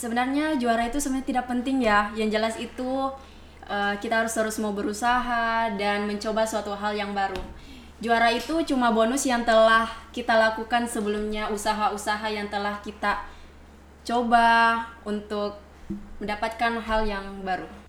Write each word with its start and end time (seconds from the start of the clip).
sebenarnya 0.00 0.56
juara 0.56 0.88
itu 0.88 0.96
sebenarnya 0.96 1.28
tidak 1.28 1.46
penting 1.52 1.84
ya. 1.84 2.08
Yang 2.16 2.30
jelas 2.32 2.54
itu 2.56 3.12
uh, 3.68 3.94
kita 4.00 4.24
harus 4.24 4.32
terus 4.32 4.56
mau 4.56 4.72
berusaha 4.72 5.68
dan 5.76 6.08
mencoba 6.08 6.48
suatu 6.48 6.72
hal 6.72 6.96
yang 6.96 7.12
baru. 7.12 7.44
Juara 8.00 8.32
itu 8.32 8.64
cuma 8.64 8.88
bonus 8.96 9.28
yang 9.28 9.44
telah 9.44 9.84
kita 10.16 10.32
lakukan 10.32 10.88
sebelumnya, 10.88 11.52
usaha-usaha 11.52 12.32
yang 12.32 12.48
telah 12.48 12.80
kita 12.80 13.28
coba 14.08 14.80
untuk 15.04 15.60
mendapatkan 16.16 16.80
hal 16.80 17.04
yang 17.04 17.44
baru. 17.44 17.79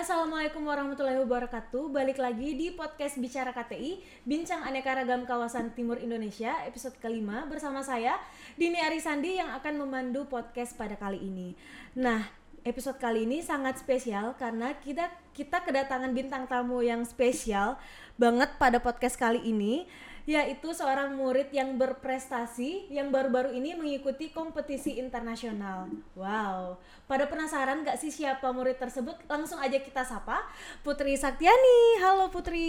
Assalamualaikum 0.00 0.64
warahmatullahi 0.64 1.20
wabarakatuh. 1.20 1.92
Balik 1.92 2.16
lagi 2.16 2.56
di 2.56 2.72
podcast 2.72 3.20
Bicara 3.20 3.52
KTI, 3.52 4.00
Bincang 4.24 4.64
Aneka 4.64 4.96
Ragam 4.96 5.28
Kawasan 5.28 5.76
Timur 5.76 6.00
Indonesia, 6.00 6.56
episode 6.64 6.96
kelima 7.04 7.44
bersama 7.44 7.84
saya 7.84 8.16
Dini 8.56 8.80
Arisandi 8.80 9.36
yang 9.36 9.52
akan 9.60 9.76
memandu 9.76 10.24
podcast 10.24 10.72
pada 10.80 10.96
kali 10.96 11.20
ini. 11.20 11.52
Nah, 11.92 12.32
episode 12.64 12.96
kali 12.96 13.28
ini 13.28 13.44
sangat 13.44 13.76
spesial 13.76 14.32
karena 14.40 14.72
kita 14.80 15.12
kita 15.36 15.60
kedatangan 15.68 16.16
bintang 16.16 16.48
tamu 16.48 16.80
yang 16.80 17.04
spesial 17.04 17.76
banget 18.16 18.56
pada 18.56 18.80
podcast 18.80 19.20
kali 19.20 19.44
ini 19.44 19.84
yaitu 20.24 20.72
seorang 20.72 21.14
murid 21.14 21.48
yang 21.50 21.76
berprestasi 21.76 22.92
yang 22.92 23.08
baru-baru 23.08 23.52
ini 23.52 23.72
mengikuti 23.72 24.28
kompetisi 24.28 24.96
internasional. 24.96 25.88
Wow, 26.12 26.76
pada 27.04 27.24
penasaran 27.24 27.80
gak 27.82 27.96
sih 27.96 28.12
siapa 28.12 28.48
murid 28.50 28.76
tersebut? 28.76 29.16
Langsung 29.24 29.56
aja 29.58 29.80
kita 29.80 30.04
sapa 30.04 30.44
Putri 30.80 31.16
Saktiani. 31.16 32.00
Halo 32.04 32.28
Putri. 32.28 32.68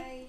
Hai. 0.00 0.22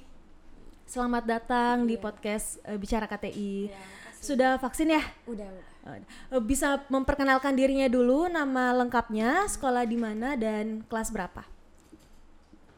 Selamat 0.85 1.23
datang 1.23 1.85
di 1.85 1.95
Iya. 1.95 2.01
podcast 2.01 2.57
eh, 2.65 2.73
Bicara 2.75 3.05
KTI. 3.05 3.69
Makasih. 3.69 4.23
Sudah 4.25 4.57
vaksin 4.57 4.89
ya? 4.89 5.03
Udah. 5.29 5.47
Eh, 5.89 6.41
bisa 6.43 6.81
memperkenalkan 6.89 7.53
dirinya 7.55 7.85
dulu, 7.89 8.25
nama 8.25 8.73
lengkapnya, 8.73 9.45
sekolah 9.47 9.85
di 9.85 9.97
mana 9.97 10.33
dan 10.37 10.81
kelas 10.85 11.09
berapa? 11.09 11.45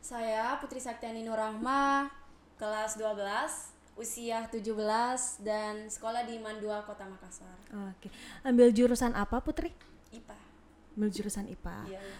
Saya 0.01 0.59
Putri 0.59 0.79
Saktiani 0.79 1.23
Nurahma, 1.23 2.09
kelas 2.61 2.93
12, 2.93 3.97
usia 3.97 4.45
17 4.45 5.41
dan 5.41 5.89
sekolah 5.89 6.21
di 6.29 6.37
Mandua 6.37 6.85
Kota 6.85 7.09
Makassar. 7.09 7.57
Oke. 7.89 8.13
Ambil 8.45 8.69
jurusan 8.69 9.17
apa 9.17 9.41
Putri? 9.41 9.73
IPA. 10.13 10.37
Ambil 10.93 11.09
jurusan 11.09 11.49
IPA. 11.49 11.89
Iya, 11.89 11.97
iya. 11.97 12.17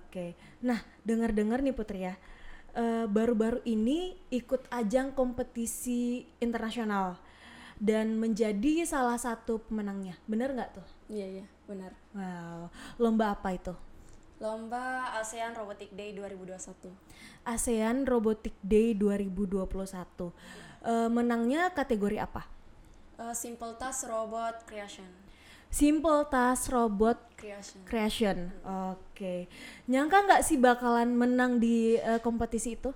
Oke. 0.00 0.32
Nah, 0.64 0.80
dengar-dengar 1.04 1.60
nih 1.60 1.76
Putri 1.76 2.08
ya. 2.08 2.16
eh, 2.74 3.06
baru-baru 3.06 3.62
ini 3.70 4.18
ikut 4.34 4.66
ajang 4.66 5.14
kompetisi 5.14 6.26
internasional 6.42 7.14
dan 7.78 8.18
menjadi 8.18 8.82
salah 8.82 9.14
satu 9.14 9.62
pemenangnya. 9.62 10.18
Bener 10.26 10.50
nggak 10.50 10.80
tuh? 10.80 10.86
Iya, 11.06 11.38
iya, 11.38 11.46
benar. 11.70 11.94
Wow. 12.10 12.74
Lomba 12.98 13.30
apa 13.30 13.54
itu? 13.54 13.70
Lomba 14.44 15.16
ASEAN 15.16 15.56
Robotic 15.56 15.88
Day 15.96 16.12
2021. 16.12 16.92
ASEAN 17.48 18.04
Robotic 18.04 18.52
Day 18.60 18.92
2021. 18.92 19.64
Eh, 20.84 21.08
menangnya 21.08 21.72
kategori 21.72 22.20
apa? 22.20 22.44
Eh, 23.16 23.32
simple 23.32 23.72
Task 23.80 24.04
Robot 24.04 24.68
Creation. 24.68 25.08
Simple 25.72 26.28
Task 26.28 26.68
Robot 26.76 27.16
Creation. 27.40 27.80
Creation. 27.88 28.52
Oke. 28.92 29.48
Nyangka 29.88 30.28
nggak 30.28 30.44
sih 30.44 30.60
bakalan 30.60 31.16
menang 31.16 31.56
di 31.56 31.96
eh, 31.96 32.20
kompetisi 32.20 32.76
itu? 32.76 32.92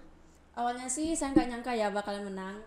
Awalnya 0.53 0.93
sih 0.93 1.17
saya 1.17 1.33
nggak 1.33 1.49
nyangka 1.49 1.73
ya 1.73 1.89
bakalan 1.89 2.29
menang. 2.29 2.61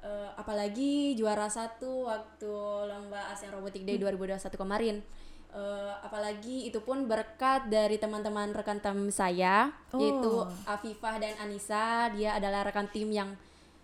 Eh, 0.00 0.30
apalagi 0.40 1.12
juara 1.20 1.52
satu 1.52 2.08
waktu 2.08 2.48
lomba 2.88 3.28
ASEAN 3.28 3.52
Robotic 3.52 3.84
Day 3.84 4.00
2021 4.00 4.56
kemarin. 4.56 5.04
Eh, 5.52 5.94
apalagi 6.00 6.64
itu 6.64 6.80
pun 6.80 7.04
berkat 7.04 7.68
dari 7.68 8.00
teman-teman 8.00 8.56
rekan 8.56 8.80
tim 8.80 9.12
saya 9.12 9.68
yaitu 9.92 10.32
Oh. 10.40 10.48
Afifah 10.64 11.20
dan 11.20 11.36
Anissa. 11.36 12.08
Dia 12.08 12.40
adalah 12.40 12.64
rekan 12.64 12.88
tim 12.88 13.12
yang 13.12 13.36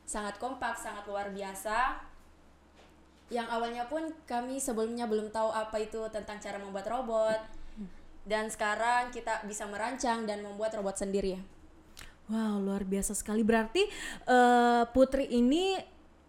sangat 0.02 0.40
kompak, 0.40 0.80
sangat 0.80 1.04
luar 1.04 1.28
biasa. 1.28 2.00
Yang 3.28 3.48
awalnya 3.52 3.84
pun 3.84 4.00
kami 4.24 4.56
sebelumnya 4.56 5.04
belum 5.04 5.28
tahu 5.28 5.52
apa 5.52 5.76
itu 5.76 6.00
tentang 6.08 6.40
cara 6.40 6.56
membuat 6.56 6.88
robot. 6.88 7.36
Dan 8.24 8.48
sekarang 8.48 9.12
kita 9.12 9.44
bisa 9.44 9.68
merancang 9.68 10.24
dan 10.24 10.40
membuat 10.40 10.72
robot 10.72 10.96
sendiri 10.96 11.36
ya. 11.36 11.42
Wow, 12.28 12.60
luar 12.60 12.84
biasa 12.84 13.12
sekali. 13.12 13.44
Berarti 13.44 13.84
eh, 14.24 14.82
Putri 14.88 15.28
ini 15.28 15.76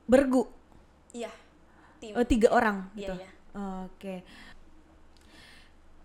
bergu 0.04 0.44
Iya. 1.16 1.32
Tim. 2.00 2.12
eh, 2.12 2.28
tiga 2.28 2.52
orang 2.52 2.92
Iya, 2.92 3.00
gitu. 3.00 3.14
iya. 3.16 3.30
Oke. 3.88 4.16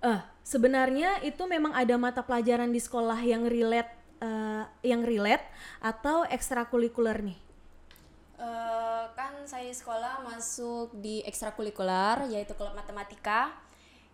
Eh, 0.05 0.21
sebenarnya 0.45 1.25
itu 1.25 1.49
memang 1.49 1.73
ada 1.73 1.97
mata 1.97 2.21
pelajaran 2.21 2.69
di 2.69 2.77
sekolah 2.77 3.17
yang 3.25 3.49
relate 3.49 3.89
eh, 4.21 4.65
yang 4.85 5.01
relate 5.01 5.49
atau 5.81 6.29
ekstrakurikuler 6.29 7.25
nih. 7.25 7.39
Eh, 8.37 9.05
kan 9.17 9.33
saya 9.49 9.65
di 9.65 9.73
sekolah 9.73 10.21
masuk 10.21 10.93
di 11.01 11.25
ekstrakurikuler 11.25 12.29
yaitu 12.29 12.53
klub 12.53 12.77
matematika 12.77 13.57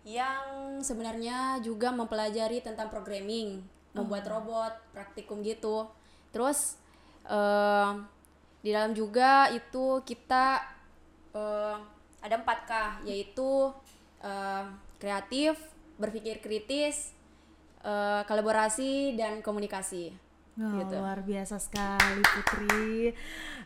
yang 0.07 0.79
sebenarnya 0.79 1.59
juga 1.59 1.91
mempelajari 1.91 2.63
tentang 2.63 2.87
programming, 2.87 3.59
membuat 3.91 4.23
robot, 4.31 4.73
praktikum 4.95 5.43
gitu. 5.43 5.91
Terus 6.31 6.79
eh, 7.27 7.91
di 8.63 8.71
dalam 8.71 8.95
juga 8.95 9.51
itu 9.51 9.99
kita 10.07 10.63
eh, 11.35 11.77
ada 12.23 12.35
4K 12.39 13.03
yaitu 13.03 13.75
eh, 14.23 14.65
kreatif, 15.01 15.57
berpikir 15.95 16.39
kritis, 16.39 17.11
eh, 17.81 18.21
kolaborasi 18.23 19.15
dan 19.15 19.41
komunikasi. 19.41 20.13
Wah, 20.53 20.83
Gitu. 20.83 20.95
luar 20.99 21.23
biasa 21.23 21.57
sekali 21.57 22.21
Putri. 22.21 23.15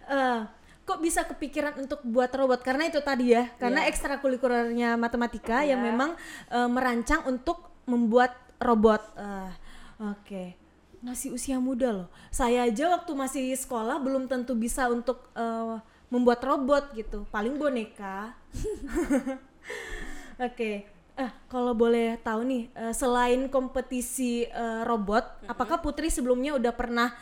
Eh, 0.06 0.40
kok 0.86 1.02
bisa 1.02 1.26
kepikiran 1.26 1.82
untuk 1.82 2.06
buat 2.06 2.30
robot? 2.30 2.62
Karena 2.62 2.86
itu 2.86 3.02
tadi 3.02 3.34
ya, 3.34 3.50
karena 3.58 3.84
Iya. 3.84 3.90
ekstrakurikulernya 3.90 4.94
matematika 4.96 5.66
yang 5.66 5.82
Iya. 5.82 5.88
memang 5.90 6.12
eh, 6.48 6.70
merancang 6.70 7.26
untuk 7.26 7.74
membuat 7.86 8.38
robot. 8.62 9.02
Eh, 9.18 9.52
Oke, 9.96 10.60
masih 11.02 11.32
usia 11.32 11.56
muda 11.58 11.90
loh. 11.90 12.08
Saya 12.30 12.68
aja 12.68 12.92
waktu 12.92 13.12
masih 13.16 13.56
sekolah 13.56 13.96
belum 13.98 14.28
tentu 14.28 14.54
bisa 14.54 14.86
untuk 14.88 15.32
eh, 15.34 15.76
membuat 16.12 16.44
robot 16.44 16.94
gitu. 16.94 17.26
Paling 17.34 17.58
boneka. 17.58 18.36
Oke. 20.48 20.86
Eh, 21.16 21.32
kalau 21.48 21.72
boleh 21.72 22.20
tahu 22.20 22.44
nih, 22.44 22.64
eh, 22.76 22.92
selain 22.92 23.48
kompetisi 23.48 24.44
eh, 24.44 24.84
robot, 24.84 25.48
apakah 25.48 25.80
Putri 25.80 26.12
sebelumnya 26.12 26.60
udah 26.60 26.76
pernah 26.76 27.16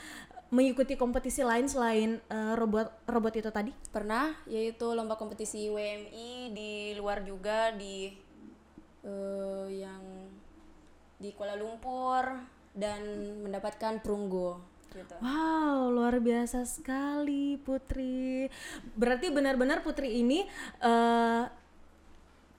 mengikuti 0.53 0.93
kompetisi 0.97 1.45
lain 1.45 1.69
selain 1.69 2.17
eh, 2.17 2.53
robot 2.57 3.05
robot 3.05 3.33
itu 3.37 3.49
tadi? 3.53 3.69
Pernah, 3.93 4.33
yaitu 4.49 4.89
lomba 4.93 5.13
kompetisi 5.13 5.69
WMI 5.69 6.53
di 6.53 6.71
luar 6.97 7.21
juga 7.21 7.69
di 7.73 8.17
eh, 9.05 9.67
yang 9.69 10.01
di 11.21 11.29
Kuala 11.37 11.53
Lumpur 11.53 12.25
dan 12.73 13.01
mendapatkan 13.45 14.01
perunggu 14.01 14.57
gitu. 14.93 15.15
Wow, 15.21 15.89
luar 15.93 16.17
biasa 16.17 16.65
sekali 16.65 17.61
Putri. 17.61 18.49
Berarti 18.97 19.29
benar-benar 19.29 19.85
Putri 19.85 20.17
ini 20.21 20.45
eh, 20.81 21.43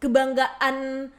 kebanggaan 0.03 1.11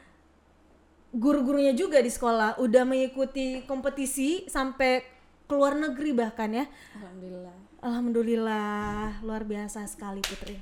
guru-gurunya 1.16 1.72
juga 1.72 2.04
di 2.04 2.12
sekolah. 2.12 2.60
Udah 2.60 2.84
mengikuti 2.84 3.64
kompetisi 3.64 4.44
sampai 4.52 5.02
ke 5.48 5.54
luar 5.56 5.80
negeri 5.80 6.12
bahkan 6.12 6.52
ya. 6.52 6.66
Alhamdulillah. 7.00 7.56
Alhamdulillah, 7.86 9.22
luar 9.22 9.46
biasa 9.46 9.86
sekali 9.86 10.20
Putri. 10.26 10.58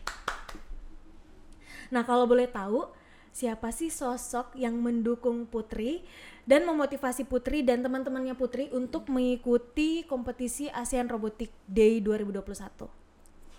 Nah, 1.89 2.03
kalau 2.03 2.27
boleh 2.27 2.51
tahu, 2.51 2.91
siapa 3.31 3.71
sih 3.71 3.87
sosok 3.87 4.53
yang 4.59 4.75
mendukung 4.77 5.47
Putri 5.47 6.03
dan 6.43 6.67
memotivasi 6.67 7.23
Putri 7.23 7.63
dan 7.63 7.79
teman-temannya 7.79 8.35
Putri 8.35 8.67
untuk 8.75 9.07
mengikuti 9.07 10.03
kompetisi 10.03 10.67
ASEAN 10.67 11.07
Robotic 11.07 11.49
Day 11.63 12.03
2021? 12.03 12.91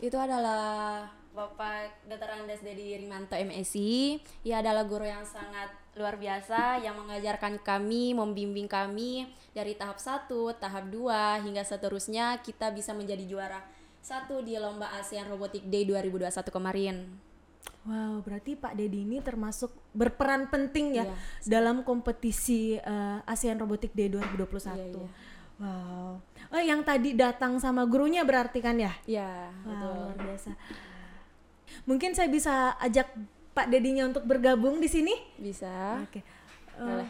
Itu 0.05 0.21
adalah 0.21 1.09
Bapak 1.35 2.07
Dr. 2.07 2.31
Andes 2.31 2.63
Dedi 2.63 2.95
Rimanto 2.95 3.35
MSI. 3.35 4.23
Ia 4.47 4.63
adalah 4.63 4.87
guru 4.87 5.03
yang 5.03 5.27
sangat 5.27 5.67
luar 5.99 6.15
biasa 6.15 6.79
yang 6.79 6.95
mengajarkan 6.95 7.59
kami, 7.59 8.15
membimbing 8.15 8.71
kami 8.71 9.27
dari 9.51 9.75
tahap 9.75 9.99
1, 9.99 10.31
tahap 10.63 10.87
2 10.95 11.43
hingga 11.43 11.67
seterusnya 11.67 12.39
kita 12.39 12.71
bisa 12.71 12.95
menjadi 12.95 13.27
juara 13.27 13.59
satu 13.99 14.47
di 14.47 14.55
lomba 14.55 14.95
ASEAN 14.95 15.27
Robotic 15.27 15.67
Day 15.67 15.83
2021 15.83 16.55
kemarin. 16.55 16.97
Wow, 17.83 18.23
berarti 18.23 18.55
Pak 18.55 18.79
Dedi 18.79 19.03
ini 19.03 19.19
termasuk 19.19 19.75
berperan 19.91 20.47
penting 20.49 21.03
ya 21.03 21.05
Iya. 21.05 21.17
dalam 21.43 21.83
kompetisi 21.83 22.79
eh, 22.79 23.19
ASEAN 23.27 23.59
Robotic 23.59 23.91
Day 23.91 24.07
2021. 24.07 24.71
Iya, 24.71 24.87
iya. 24.87 25.07
Wow. 25.55 26.19
Oh, 26.51 26.63
yang 26.63 26.83
tadi 26.83 27.15
datang 27.15 27.59
sama 27.59 27.83
gurunya 27.87 28.23
berarti 28.23 28.59
kan 28.63 28.79
ya? 28.79 28.95
Ya, 29.07 29.51
Wow, 29.67 30.15
luar 30.15 30.19
biasa. 30.19 30.51
Mungkin 31.85 32.17
saya 32.17 32.33
bisa 32.33 32.73
ajak 32.81 33.13
Pak 33.53 33.69
Dedinya 33.69 34.09
untuk 34.09 34.25
bergabung 34.25 34.81
di 34.81 34.89
sini? 34.89 35.13
Bisa. 35.37 36.01
Oke. 36.01 36.21
Eh, 36.21 36.81
Boleh. 36.81 37.09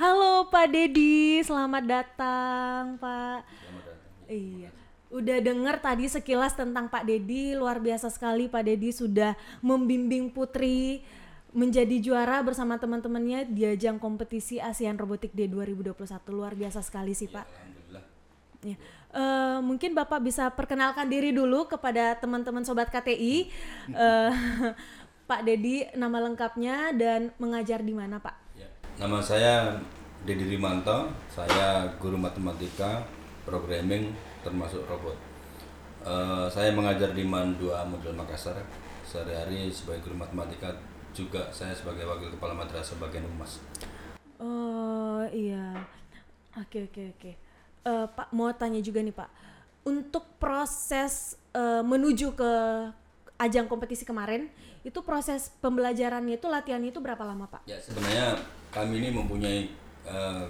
halo 0.00 0.48
Pak 0.48 0.66
Dedi, 0.72 1.44
selamat 1.44 1.84
datang 1.84 2.96
Pak. 2.96 3.44
Iya. 4.30 4.70
Udah 5.10 5.42
dengar 5.42 5.82
tadi 5.82 6.06
sekilas 6.06 6.54
tentang 6.54 6.86
Pak 6.86 7.02
Dedi, 7.02 7.58
luar 7.58 7.82
biasa 7.82 8.08
sekali 8.08 8.46
Pak 8.46 8.62
Dedi 8.62 8.94
sudah 8.94 9.34
membimbing 9.60 10.30
Putri 10.30 11.02
menjadi 11.50 11.98
juara 11.98 12.38
bersama 12.46 12.78
teman-temannya 12.78 13.50
di 13.50 13.66
ajang 13.66 13.98
kompetisi 13.98 14.62
ASEAN 14.62 14.94
Robotic 14.94 15.34
Day 15.34 15.50
2021. 15.50 15.98
Luar 16.30 16.54
biasa 16.54 16.78
sekali 16.86 17.12
sih 17.18 17.26
Pak. 17.26 17.42
Alhamdulillah. 17.42 18.04
Ya. 18.62 18.76
Eh, 19.10 19.58
mungkin 19.58 19.90
Bapak 19.90 20.22
bisa 20.22 20.46
perkenalkan 20.54 21.10
diri 21.10 21.34
dulu 21.34 21.66
kepada 21.66 22.14
teman-teman 22.18 22.62
sobat 22.62 22.90
KTI. 22.90 23.50
Eh, 23.90 24.32
Pak 25.30 25.46
Dedi 25.46 25.86
nama 25.94 26.18
lengkapnya 26.18 26.90
dan 26.90 27.30
mengajar 27.38 27.86
di 27.86 27.94
mana 27.94 28.18
Pak? 28.18 28.34
Ya. 28.58 28.66
Nama 28.98 29.18
saya 29.22 29.78
Dedi 30.26 30.42
Rimanto, 30.42 31.06
saya 31.30 31.86
guru 32.02 32.18
matematika, 32.18 33.06
programming, 33.46 34.10
termasuk 34.42 34.82
robot. 34.90 35.14
Eh, 36.06 36.46
saya 36.50 36.74
mengajar 36.74 37.14
di 37.14 37.22
MAN 37.22 37.54
2 37.58 37.70
Model 37.86 38.14
Makassar. 38.14 38.58
Sehari-hari 39.06 39.70
sebagai 39.70 40.06
guru 40.06 40.22
matematika, 40.22 40.70
juga 41.10 41.50
saya 41.50 41.74
sebagai 41.74 42.06
wakil 42.06 42.30
kepala 42.30 42.54
madrasah 42.54 42.98
bagian 43.02 43.26
humas. 43.26 43.58
Oh 44.38 45.26
iya, 45.34 45.74
oke 46.54 46.90
oke 46.90 47.02
oke. 47.18 47.49
Eh, 47.80 48.06
Pak 48.12 48.28
mau 48.36 48.52
tanya 48.52 48.76
juga 48.84 49.00
nih 49.00 49.16
Pak, 49.16 49.30
untuk 49.88 50.36
proses 50.36 51.40
eh, 51.56 51.80
menuju 51.80 52.36
ke 52.36 52.52
ajang 53.40 53.72
kompetisi 53.72 54.04
kemarin, 54.04 54.52
itu 54.84 55.00
proses 55.00 55.48
pembelajarannya 55.64 56.36
itu 56.36 56.44
latihannya 56.44 56.92
itu 56.92 57.00
berapa 57.00 57.24
lama 57.24 57.48
Pak? 57.48 57.64
Ya 57.64 57.80
sebenarnya 57.80 58.36
kami 58.68 59.00
ini 59.00 59.08
mempunyai 59.16 59.72
eh, 60.04 60.44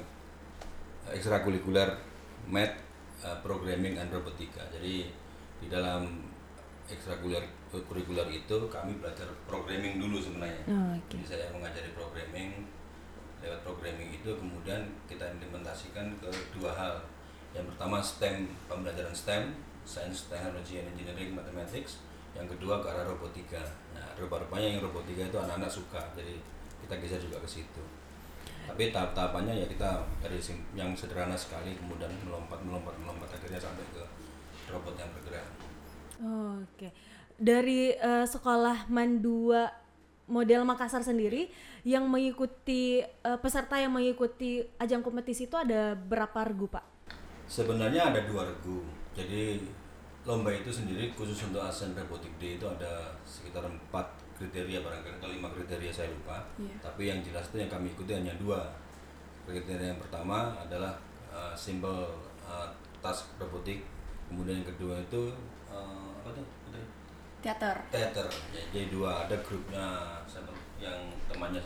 ekstrakurikuler 1.14 2.02
math, 2.50 2.74
eh, 3.22 3.38
programming, 3.46 3.94
dan 3.94 4.10
robotika. 4.10 4.66
Jadi 4.74 5.06
di 5.62 5.66
dalam 5.70 6.26
ekstrakurikuler 6.90 7.46
kurikuler 7.86 8.26
itu 8.34 8.66
kami 8.66 8.98
belajar 8.98 9.30
programming 9.46 10.02
dulu 10.02 10.18
sebenarnya. 10.18 10.66
Oh, 10.66 10.98
oke. 10.98 11.14
Jadi 11.14 11.24
saya 11.30 11.46
mengajari 11.54 11.94
programming 11.94 12.66
lewat 13.40 13.62
programming 13.62 14.10
itu 14.18 14.30
kemudian 14.34 14.82
kita 15.06 15.30
implementasikan 15.30 16.10
ke 16.18 16.28
dua 16.58 16.74
hal. 16.74 16.94
Yang 17.54 17.74
pertama 17.74 17.98
STEM 17.98 18.46
pembelajaran 18.70 19.14
STEM, 19.14 19.54
Science, 19.82 20.30
Technology, 20.30 20.78
and 20.78 20.86
Engineering, 20.94 21.34
Mathematics. 21.34 21.98
Yang 22.36 22.56
kedua 22.56 22.78
ke 22.78 22.86
arah 22.86 23.06
robotika. 23.10 23.62
Nah, 23.90 24.06
rupa-rupanya 24.14 24.78
yang 24.78 24.80
robotika 24.86 25.26
itu 25.26 25.38
anak-anak 25.38 25.70
suka, 25.70 25.98
jadi 26.14 26.38
kita 26.86 26.94
geser 27.02 27.20
juga 27.22 27.42
ke 27.42 27.48
situ. 27.50 27.82
Tapi 28.70 28.94
tahap-tahapannya 28.94 29.54
ya 29.62 29.66
kita 29.66 30.06
dari 30.22 30.38
yang 30.78 30.94
sederhana 30.94 31.34
sekali 31.34 31.74
kemudian 31.74 32.10
melompat, 32.22 32.62
melompat, 32.62 32.94
melompat 33.02 33.34
akhirnya 33.34 33.58
sampai 33.58 33.82
ke 33.90 34.02
robot 34.70 34.94
yang 34.94 35.10
bergerak. 35.18 35.46
Oke. 36.62 36.88
Dari 37.34 37.90
eh, 37.96 38.26
sekolah 38.30 38.86
MAN 38.86 39.18
2 39.18 40.30
model 40.30 40.62
Makassar 40.62 41.02
sendiri 41.02 41.50
yang 41.82 42.06
mengikuti 42.06 43.02
eh, 43.02 43.38
peserta 43.42 43.74
yang 43.82 43.90
mengikuti 43.90 44.62
ajang 44.78 45.02
kompetisi 45.02 45.50
itu 45.50 45.58
ada 45.58 45.98
berapa 45.98 46.46
regu 46.46 46.70
Pak? 46.70 46.89
Sebenarnya 47.50 48.14
ada 48.14 48.20
dua 48.30 48.46
regu. 48.46 48.86
Jadi 49.10 49.58
lomba 50.22 50.54
itu 50.54 50.70
sendiri 50.70 51.10
khusus 51.18 51.50
untuk 51.50 51.58
ASEAN 51.58 51.98
Robotic 51.98 52.30
Day 52.38 52.54
itu 52.54 52.62
ada 52.62 53.10
sekitar 53.26 53.66
empat 53.66 54.06
kriteria 54.38 54.86
barangkali 54.86 55.18
atau 55.18 55.28
lima 55.34 55.50
kriteria 55.50 55.90
saya 55.90 56.14
lupa. 56.14 56.38
Iya. 56.62 56.78
Tapi 56.78 57.02
yang 57.10 57.18
jelas 57.26 57.50
itu 57.50 57.58
yang 57.58 57.66
kami 57.72 57.90
ikuti 57.90 58.14
hanya 58.14 58.30
dua. 58.38 58.70
Kriteria 59.50 59.98
yang 59.98 60.00
pertama 60.00 60.54
adalah 60.62 60.94
uh, 61.34 61.50
simple 61.58 62.06
uh, 62.46 62.70
task 63.02 63.34
robotik. 63.42 63.82
Kemudian 64.30 64.62
yang 64.62 64.68
kedua 64.70 65.02
itu 65.02 65.34
uh, 65.66 66.14
apa 66.22 66.30
tuh? 66.30 66.46
Teater. 67.40 67.72
Teater. 67.90 68.28
Ya, 68.54 68.62
jadi 68.70 68.86
dua 68.94 69.26
ada 69.26 69.34
grupnya 69.42 70.12
yang 70.78 71.08
temannya 71.26 71.58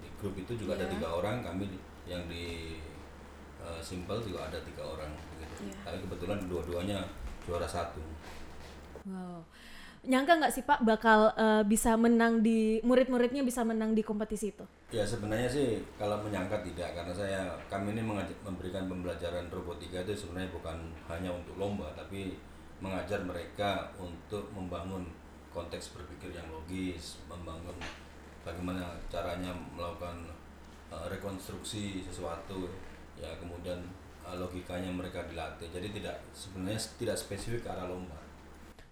di 0.00 0.08
grup 0.18 0.34
itu 0.34 0.56
juga 0.58 0.74
ada 0.80 0.88
Iya. 0.90 0.92
tiga 0.98 1.08
orang. 1.14 1.46
Kami 1.46 1.68
yang 2.10 2.26
di 2.26 2.74
simple 3.92 4.18
juga 4.24 4.48
ada 4.48 4.58
tiga 4.64 4.80
orang. 4.80 5.12
Gitu. 5.12 5.68
Iya. 5.68 5.76
Tapi 5.84 5.96
kebetulan 6.08 6.38
dua-duanya 6.48 6.98
juara 7.44 7.68
satu. 7.68 8.00
Wow. 9.04 9.44
Nyangka 10.02 10.34
nggak 10.42 10.50
sih 10.50 10.66
Pak 10.66 10.82
bakal 10.82 11.30
eh, 11.38 11.62
bisa 11.62 11.94
menang 11.94 12.42
di 12.42 12.82
murid-muridnya 12.82 13.46
bisa 13.46 13.62
menang 13.62 13.94
di 13.94 14.02
kompetisi 14.02 14.50
itu? 14.50 14.66
Ya 14.90 15.06
sebenarnya 15.06 15.46
sih 15.46 15.78
kalau 15.94 16.18
menyangka 16.26 16.58
tidak 16.66 16.90
karena 16.98 17.14
saya 17.14 17.40
kami 17.70 17.94
ini 17.94 18.02
mengaj- 18.02 18.34
memberikan 18.42 18.90
pembelajaran 18.90 19.46
robotika 19.46 20.02
itu 20.02 20.26
sebenarnya 20.26 20.50
bukan 20.50 20.90
hanya 21.06 21.30
untuk 21.30 21.54
lomba 21.54 21.94
tapi 21.94 22.34
mengajar 22.82 23.22
mereka 23.22 23.94
untuk 23.94 24.50
membangun 24.50 25.06
konteks 25.54 25.94
berpikir 25.94 26.34
yang 26.34 26.50
logis, 26.50 27.22
membangun 27.30 27.78
bagaimana 28.42 28.98
caranya 29.06 29.54
melakukan 29.54 30.18
uh, 30.90 31.06
rekonstruksi 31.06 32.02
sesuatu 32.02 32.66
ya 33.22 33.30
kemudian 33.38 33.78
uh, 34.26 34.34
logikanya 34.34 34.90
mereka 34.90 35.22
dilatih. 35.30 35.70
Jadi 35.70 36.02
tidak 36.02 36.18
sebenarnya 36.34 36.80
tidak 36.98 37.16
spesifik 37.16 37.62
ke 37.62 37.70
arah 37.70 37.86
lomba. 37.86 38.18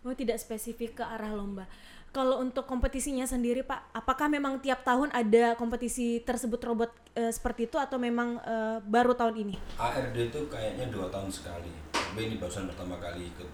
Oh 0.06 0.14
tidak 0.14 0.38
spesifik 0.38 1.02
ke 1.02 1.04
arah 1.04 1.34
lomba. 1.34 1.66
Kalau 2.10 2.42
untuk 2.42 2.66
kompetisinya 2.66 3.22
sendiri 3.22 3.62
Pak, 3.62 3.94
apakah 3.94 4.26
memang 4.26 4.58
tiap 4.58 4.82
tahun 4.82 5.14
ada 5.14 5.54
kompetisi 5.54 6.18
tersebut 6.26 6.58
robot 6.58 6.90
eh, 7.14 7.30
seperti 7.30 7.70
itu 7.70 7.78
atau 7.78 8.02
memang 8.02 8.34
eh, 8.42 8.78
baru 8.82 9.14
tahun 9.14 9.46
ini? 9.46 9.54
ARD 9.78 10.16
itu 10.18 10.40
kayaknya 10.50 10.90
dua 10.90 11.06
tahun 11.06 11.30
sekali. 11.30 11.70
Tapi 11.94 12.18
ini 12.26 12.42
barusan 12.42 12.66
pertama 12.66 12.98
kali 12.98 13.30
ikut. 13.30 13.46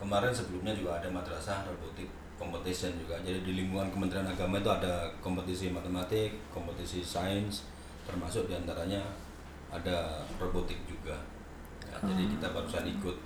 Kemarin 0.00 0.32
sebelumnya 0.32 0.72
juga 0.72 0.96
ada 0.96 1.12
madrasah 1.12 1.68
robotik 1.68 2.08
competition 2.40 2.96
juga. 2.96 3.20
Jadi 3.20 3.44
di 3.44 3.52
lingkungan 3.52 3.92
Kementerian 3.92 4.24
Agama 4.24 4.56
itu 4.56 4.72
ada 4.72 5.12
kompetisi 5.20 5.68
matematik, 5.68 6.40
kompetisi 6.48 7.04
sains, 7.04 7.68
termasuk 8.08 8.48
di 8.48 8.56
antaranya 8.56 9.04
ada 9.70 10.26
robotik 10.36 10.78
juga. 10.86 11.16
Ya, 11.86 11.96
Jadi 12.06 12.22
kita 12.36 12.46
barusan 12.54 12.86
ikut. 12.86 13.16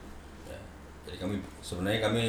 Ya. 0.49 0.61
Jadi 1.09 1.16
kami 1.21 1.35
sebenarnya 1.64 2.00
kami 2.09 2.25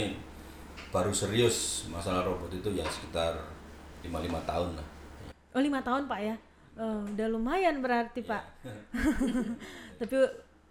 baru 0.91 1.11
serius 1.11 1.87
masalah 1.91 2.23
robot 2.23 2.51
itu 2.51 2.71
ya 2.75 2.83
sekitar 2.87 3.35
5-5 4.03 4.49
tahun 4.49 4.69
lah. 4.75 4.87
Oh 5.55 5.63
lima 5.63 5.79
tahun 5.79 6.03
Pak 6.11 6.19
ya? 6.19 6.35
Oh, 6.75 7.07
udah 7.07 7.27
lumayan 7.31 7.79
berarti 7.79 8.19
Pak. 8.19 8.43
Tapi 10.03 10.15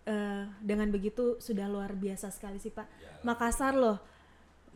eh, 0.05 0.43
dengan 0.61 0.93
begitu 0.93 1.41
sudah 1.41 1.65
luar 1.65 1.97
biasa 1.97 2.29
sekali 2.29 2.61
sih 2.61 2.69
Pak. 2.69 2.85
Makassar 3.25 3.73
loh 3.73 3.97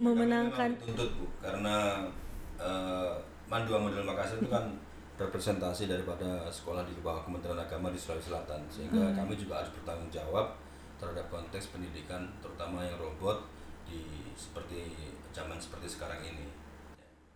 memenangkan. 0.01 0.81
Kami 0.81 0.81
memang 0.81 0.97
dituntut 0.97 1.11
bu 1.21 1.27
karena 1.45 1.77
eh, 2.57 3.13
Mandua 3.53 3.79
Model 3.85 4.09
Makassar 4.09 4.41
itu 4.41 4.49
kan 4.49 4.65
representasi 5.19 5.91
daripada 5.91 6.47
sekolah 6.49 6.87
di 6.87 6.95
bawah 7.03 7.27
Kementerian 7.27 7.59
Agama 7.59 7.91
di 7.91 7.99
Sulawesi 7.99 8.31
Selatan 8.31 8.63
sehingga 8.71 9.11
kami 9.13 9.35
juga 9.35 9.59
harus 9.59 9.75
bertanggung 9.75 10.09
jawab 10.15 10.55
terhadap 10.99 11.27
konteks 11.29 11.75
pendidikan 11.75 12.31
terutama 12.39 12.87
yang 12.87 12.99
robot 12.99 13.43
di 13.83 14.03
seperti 14.39 14.95
zaman 15.35 15.59
seperti 15.59 15.91
sekarang 15.91 16.23
ini. 16.23 16.47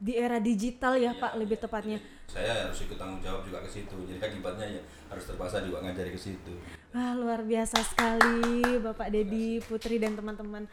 di 0.02 0.18
era 0.18 0.42
digital 0.42 0.98
ya 0.98 1.14
Iya, 1.14 1.22
Pak 1.22 1.32
lebih 1.38 1.54
iya. 1.54 1.62
tepatnya. 1.62 1.98
Saya 2.26 2.66
harus 2.66 2.74
ikut 2.82 2.98
tanggung 2.98 3.22
jawab 3.22 3.46
juga 3.46 3.62
ke 3.62 3.70
situ. 3.70 3.94
Jadi 4.02 4.18
akibatnya 4.18 4.66
ya 4.66 4.82
harus 5.06 5.22
terpaksa 5.30 5.62
juga 5.62 5.78
ngajari 5.86 6.10
ke 6.10 6.18
situ. 6.18 6.54
Wah 6.90 7.14
luar 7.14 7.46
biasa 7.46 7.78
sekali 7.86 8.82
Bapak 8.82 9.14
Dedi, 9.14 9.62
Putri 9.62 10.02
dan 10.02 10.18
teman-teman. 10.18 10.66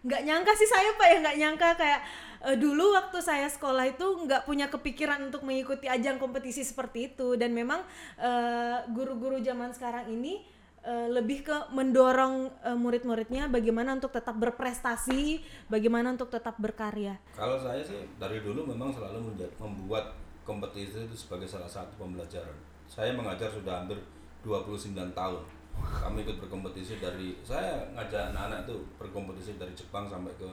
Nggak 0.00 0.22
nyangka 0.24 0.52
sih 0.56 0.68
saya 0.68 0.96
Pak 0.96 1.06
ya 1.08 1.16
nggak 1.20 1.36
nyangka 1.36 1.68
kayak 1.76 2.00
eh, 2.48 2.56
dulu 2.56 2.96
waktu 2.96 3.18
saya 3.20 3.48
sekolah 3.52 3.84
itu 3.84 4.06
nggak 4.24 4.48
punya 4.48 4.72
kepikiran 4.72 5.28
untuk 5.28 5.44
mengikuti 5.44 5.92
ajang 5.92 6.16
kompetisi 6.16 6.64
seperti 6.64 7.12
itu 7.12 7.36
dan 7.36 7.52
memang 7.52 7.84
eh, 8.16 8.80
guru-guru 8.96 9.44
zaman 9.44 9.76
sekarang 9.76 10.08
ini 10.08 10.40
eh, 10.80 11.08
lebih 11.12 11.44
ke 11.44 11.56
mendorong 11.76 12.48
eh, 12.64 12.76
murid-muridnya 12.80 13.52
bagaimana 13.52 14.00
untuk 14.00 14.16
tetap 14.16 14.36
berprestasi, 14.40 15.44
bagaimana 15.68 16.16
untuk 16.16 16.32
tetap 16.32 16.56
berkarya. 16.56 17.20
Kalau 17.36 17.60
saya 17.60 17.84
sih 17.84 18.00
dari 18.16 18.40
dulu 18.40 18.64
memang 18.72 18.88
selalu 18.96 19.36
membuat 19.60 20.16
kompetisi 20.48 21.04
itu 21.04 21.16
sebagai 21.16 21.44
salah 21.44 21.68
satu 21.68 21.92
pembelajaran. 22.00 22.56
Saya 22.88 23.12
mengajar 23.12 23.52
sudah 23.52 23.84
hampir 23.84 24.00
29 24.42 24.96
tahun. 25.12 25.59
Kami 25.78 26.26
ikut 26.26 26.36
berkompetisi 26.42 26.98
dari 26.98 27.36
saya 27.46 27.86
ngajak 27.94 28.34
anak-anak 28.34 28.66
itu 28.66 28.76
berkompetisi 28.98 29.60
dari 29.60 29.72
Jepang 29.76 30.10
sampai 30.10 30.32
ke 30.34 30.48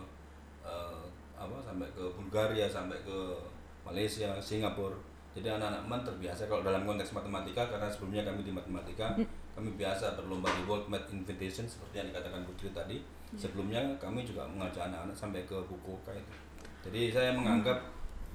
eh, 0.62 1.06
apa 1.38 1.58
sampai 1.62 1.88
ke 1.94 2.04
Bulgaria 2.18 2.66
sampai 2.70 2.98
ke 3.02 3.18
Malaysia 3.88 4.36
Singapura. 4.42 4.98
Jadi 5.38 5.54
anak-anak 5.54 5.84
MAN 5.86 6.02
terbiasa 6.02 6.50
kalau 6.50 6.66
dalam 6.66 6.82
konteks 6.90 7.14
matematika 7.14 7.70
karena 7.70 7.86
sebelumnya 7.86 8.26
kami 8.26 8.42
di 8.42 8.50
matematika 8.50 9.14
kami 9.56 9.70
biasa 9.78 10.18
berlomba 10.18 10.50
di 10.50 10.66
World 10.66 10.90
Math 10.90 11.14
Invitation 11.14 11.70
seperti 11.70 12.02
yang 12.02 12.08
dikatakan 12.10 12.42
Putri 12.46 12.74
tadi. 12.74 12.98
Sebelumnya 13.38 13.82
kami 14.02 14.24
juga 14.24 14.48
mengajak 14.48 14.88
anak-anak 14.90 15.14
sampai 15.14 15.44
ke 15.46 15.58
Fukuoka 15.68 16.16
itu. 16.16 16.34
Jadi 16.88 17.12
saya 17.14 17.36
menganggap 17.36 17.78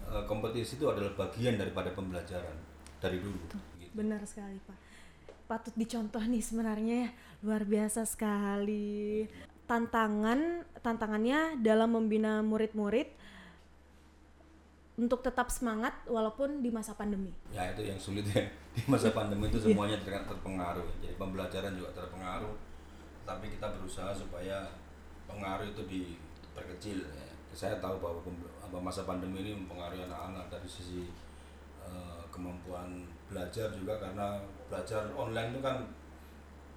eh, 0.07 0.25
kompetisi 0.31 0.79
itu 0.79 0.87
adalah 0.87 1.11
bagian 1.19 1.59
daripada 1.59 1.91
pembelajaran 1.91 2.55
dari 3.03 3.19
dulu. 3.19 3.51
Gitu. 3.79 3.91
Benar 3.99 4.23
sekali 4.23 4.57
Pak. 4.63 4.79
Patut 5.49 5.75
dicontoh 5.77 6.23
nih 6.23 6.43
sebenarnya 6.43 6.97
ya. 7.07 7.11
luar 7.43 7.67
biasa 7.67 8.07
sekali. 8.07 9.27
Tantangan 9.67 10.63
tantangannya 10.83 11.59
dalam 11.63 11.95
membina 11.95 12.43
murid-murid 12.43 13.09
untuk 15.01 15.25
tetap 15.25 15.49
semangat 15.49 15.97
walaupun 16.05 16.61
di 16.61 16.69
masa 16.69 16.93
pandemi. 16.93 17.33
ya 17.49 17.73
itu 17.73 17.89
yang 17.89 17.97
sulit 17.97 18.29
ya 18.29 18.45
di 18.77 18.85
masa 18.85 19.09
pandemi 19.17 19.49
itu 19.49 19.57
semuanya 19.57 19.97
ter- 20.05 20.29
terpengaruh 20.29 20.85
jadi 21.01 21.17
pembelajaran 21.17 21.73
juga 21.73 21.97
terpengaruh 21.97 22.53
tapi 23.25 23.49
kita 23.49 23.73
berusaha 23.73 24.13
supaya 24.13 24.69
pengaruh 25.25 25.65
itu 25.73 25.83
diperkecil 25.89 27.09
ya. 27.09 27.29
saya 27.57 27.81
tahu 27.81 28.05
bahwa 28.05 28.21
masa 28.85 29.09
pandemi 29.09 29.41
ini 29.41 29.53
mempengaruhi 29.65 30.05
anak-anak 30.05 30.49
dari 30.53 30.69
sisi 30.69 31.09
eh, 31.87 32.23
kemampuan 32.33 33.07
belajar 33.29 33.69
juga 33.73 33.97
karena 33.97 34.39
belajar 34.69 35.05
online 35.17 35.51
itu 35.57 35.61
kan 35.61 35.77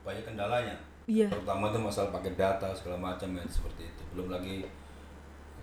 banyak 0.06 0.24
kendalanya. 0.24 0.78
Iya. 1.06 1.30
terutama 1.30 1.70
itu 1.70 1.78
masalah 1.78 2.10
pakai 2.10 2.34
data 2.34 2.74
segala 2.74 2.98
macam 2.98 3.30
ya 3.38 3.46
seperti 3.46 3.86
itu. 3.86 4.02
Belum 4.18 4.34
lagi 4.34 4.66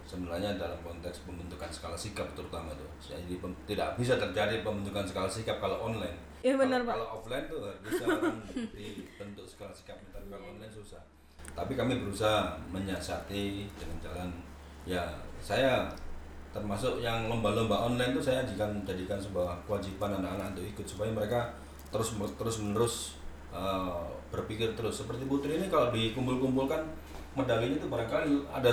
sebenarnya 0.06 0.54
dalam 0.54 0.78
konteks 0.86 1.26
pembentukan 1.26 1.66
skala 1.66 1.98
sikap 1.98 2.26
terutama 2.38 2.70
itu. 2.74 2.86
Jadi 3.10 3.42
pem- 3.42 3.58
tidak 3.66 3.98
bisa 3.98 4.14
terjadi 4.18 4.62
pembentukan 4.62 5.02
skala 5.02 5.26
sikap 5.26 5.58
kalau 5.58 5.90
online. 5.90 6.14
Iya, 6.42 6.58
benar, 6.58 6.82
kalau, 6.82 6.86
Pak. 6.86 6.94
kalau 6.94 7.08
offline 7.18 7.46
tuh 7.50 7.58
bisa 7.82 8.04
dibentuk 8.78 9.46
skala 9.46 9.74
sikap 9.74 9.98
tapi 10.14 10.26
kalau 10.30 10.54
online 10.54 10.70
susah. 10.70 11.02
Tapi 11.58 11.74
kami 11.74 11.98
berusaha 11.98 12.54
menyiasati 12.70 13.66
dengan 13.74 13.98
jalan. 13.98 14.30
Ya 14.86 15.02
saya 15.42 15.90
termasuk 16.52 17.00
yang 17.00 17.32
lomba-lomba 17.32 17.88
online 17.88 18.12
itu 18.12 18.20
saya 18.20 18.44
jadikan 18.44 18.84
jadikan 18.84 19.16
sebuah 19.16 19.64
kewajiban 19.64 20.20
anak-anak 20.20 20.52
untuk 20.52 20.64
ikut 20.68 20.86
supaya 20.86 21.08
mereka 21.08 21.40
terus 21.88 22.12
terus 22.36 22.56
menerus 22.60 22.94
uh, 23.52 24.04
berpikir 24.28 24.76
terus. 24.76 25.00
Seperti 25.00 25.24
Putri 25.24 25.56
ini 25.56 25.72
kalau 25.72 25.88
dikumpul-kumpulkan 25.92 26.80
medalinya 27.32 27.80
itu 27.80 27.88
barangkali 27.88 28.28
ada 28.52 28.68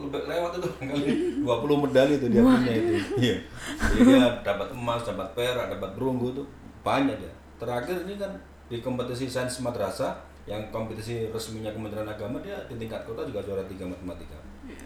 lebih 0.00 0.24
lewat 0.24 0.50
itu 0.56 0.66
barangkali. 0.68 1.04
20 1.44 1.84
medali 1.84 2.12
itu 2.16 2.26
dia 2.32 2.42
punya 2.44 2.72
itu. 2.72 2.92
Iya. 3.20 3.36
Jadi 3.76 4.00
dia 4.08 4.20
dapat 4.40 4.68
emas 4.72 5.04
dapat 5.04 5.28
perak 5.36 5.66
dapat 5.76 5.90
perunggu 5.92 6.32
itu 6.32 6.42
banyak 6.80 7.16
dia. 7.20 7.32
Terakhir 7.60 8.08
ini 8.08 8.16
kan 8.16 8.32
di 8.72 8.80
kompetisi 8.80 9.28
sains 9.28 9.60
madrasah 9.60 10.16
yang 10.48 10.58
kompetisi 10.74 11.30
resminya 11.30 11.70
Kementerian 11.70 12.08
Agama 12.08 12.42
dia 12.42 12.56
di 12.66 12.74
tingkat 12.74 13.04
kota 13.06 13.22
juga 13.28 13.44
juara 13.44 13.62
tiga 13.68 13.84
matematika. 13.86 14.40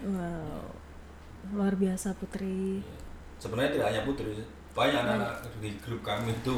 Wow. 0.05 0.86
Luar 1.53 1.75
biasa 1.75 2.15
Putri. 2.15 2.81
sebenarnya 3.37 3.71
tidak 3.71 3.87
hanya 3.91 4.03
Putri 4.03 4.33
banyak 4.73 4.97
anak-anak 4.99 5.33
di 5.59 5.71
grup 5.79 6.01
kami 6.01 6.33
itu 6.33 6.57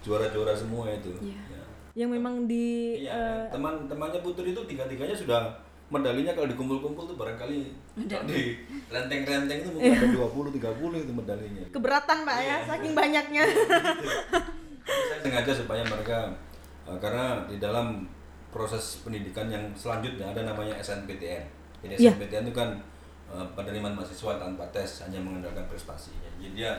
juara-juara 0.00 0.52
semua 0.52 0.88
itu 0.88 1.12
Iya. 1.20 1.36
Ya. 1.48 1.62
Yang 1.94 2.10
memang 2.14 2.34
di 2.44 2.96
Iya, 3.00 3.12
eh, 3.12 3.42
teman-temannya 3.50 4.20
Putri 4.20 4.50
itu 4.50 4.62
tiga-tiganya 4.64 5.12
sudah 5.12 5.40
medalinya 5.88 6.32
kalau 6.32 6.44
dikumpul-kumpul 6.46 7.04
tuh 7.06 7.16
barangkali 7.16 7.58
di 7.98 8.40
renteng-renteng 8.86 9.58
itu 9.58 9.70
mungkin 9.70 9.92
ada 9.94 10.06
20 10.06 10.52
30 10.54 10.98
itu 10.98 11.12
medalinya. 11.12 11.64
keberatan 11.70 12.18
Pak 12.22 12.38
ya 12.38 12.56
saking 12.62 12.92
banyaknya. 12.94 13.44
Saya 14.84 15.18
sengaja 15.20 15.52
supaya 15.54 15.82
mereka 15.82 16.32
eh, 16.84 16.98
karena 16.98 17.44
di 17.44 17.56
dalam 17.58 18.08
proses 18.48 19.00
pendidikan 19.02 19.44
yang 19.46 19.64
selanjutnya 19.74 20.24
ada 20.26 20.40
namanya 20.42 20.76
SNPTN. 20.78 21.44
Jadi 21.80 21.94
Iya. 21.98 22.12
SNPTN 22.12 22.44
itu 22.44 22.54
kan 22.54 22.70
penerimaan 23.28 23.92
mahasiswa 23.92 24.40
tanpa 24.40 24.64
tes 24.72 25.04
hanya 25.04 25.20
mengandalkan 25.20 25.68
prestasi. 25.68 26.16
Jadi 26.16 26.56
dia 26.56 26.72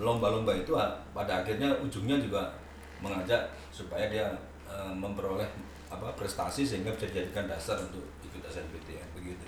lomba-lomba 0.00 0.50
itu 0.56 0.74
ah, 0.74 0.98
pada 1.14 1.44
akhirnya 1.44 1.70
ujungnya 1.78 2.18
juga 2.18 2.50
mengajak 2.98 3.50
supaya 3.70 4.10
dia 4.10 4.26
eh, 4.66 4.92
memperoleh 4.94 5.46
apa 5.92 6.08
prestasi 6.16 6.64
sehingga 6.64 6.90
bisa 6.96 7.12
dijadikan 7.12 7.44
dasar 7.44 7.76
untuk 7.76 8.02
ikut 8.24 8.40
SNPTN 8.42 9.08
begitu. 9.12 9.46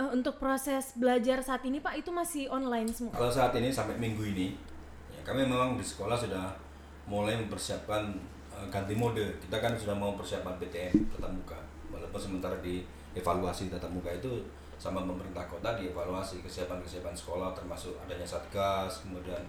Eh, 0.00 0.08
untuk 0.10 0.40
proses 0.40 0.96
belajar 0.96 1.44
saat 1.44 1.60
ini 1.68 1.84
Pak 1.84 2.00
itu 2.00 2.10
masih 2.10 2.48
online 2.48 2.88
semua. 2.88 3.12
Kalau 3.12 3.28
saat 3.28 3.52
ini 3.60 3.68
sampai 3.68 4.00
minggu 4.00 4.24
ini, 4.24 4.56
ya, 5.12 5.20
kami 5.20 5.44
memang 5.44 5.76
di 5.76 5.84
sekolah 5.84 6.16
sudah 6.16 6.48
mulai 7.04 7.36
mempersiapkan 7.36 8.08
eh, 8.56 8.66
ganti 8.72 8.96
mode. 8.96 9.36
Kita 9.44 9.60
kan 9.60 9.76
sudah 9.76 9.92
mau 9.92 10.16
persiapan 10.16 10.56
PTN 10.56 10.94
tatap 11.12 11.32
muka. 11.36 11.58
Walaupun 11.92 12.16
sementara 12.16 12.56
di 12.64 12.80
evaluasi 13.12 13.68
tatap 13.68 13.92
muka 13.92 14.08
itu 14.08 14.40
sama 14.80 15.04
pemerintah 15.04 15.44
kota 15.44 15.76
dievaluasi 15.76 16.40
kesiapan-kesiapan 16.40 17.12
sekolah 17.12 17.52
termasuk 17.52 18.00
adanya 18.00 18.24
satgas, 18.24 19.04
kemudian 19.04 19.44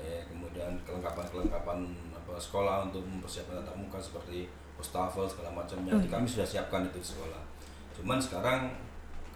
eh, 0.00 0.24
kemudian 0.24 0.72
kelengkapan-kelengkapan 0.88 1.84
apa 2.16 2.32
sekolah 2.40 2.88
untuk 2.88 3.04
mempersiapkan 3.04 3.60
tatap 3.60 3.76
muka 3.76 4.00
seperti 4.00 4.48
wastafel 4.80 5.28
segala 5.28 5.52
macamnya. 5.52 5.92
Oh, 5.92 6.00
Kami 6.00 6.24
sudah 6.24 6.48
siapkan 6.48 6.88
itu 6.88 6.96
di 6.96 7.08
sekolah. 7.12 7.44
Cuman 7.92 8.16
sekarang 8.16 8.72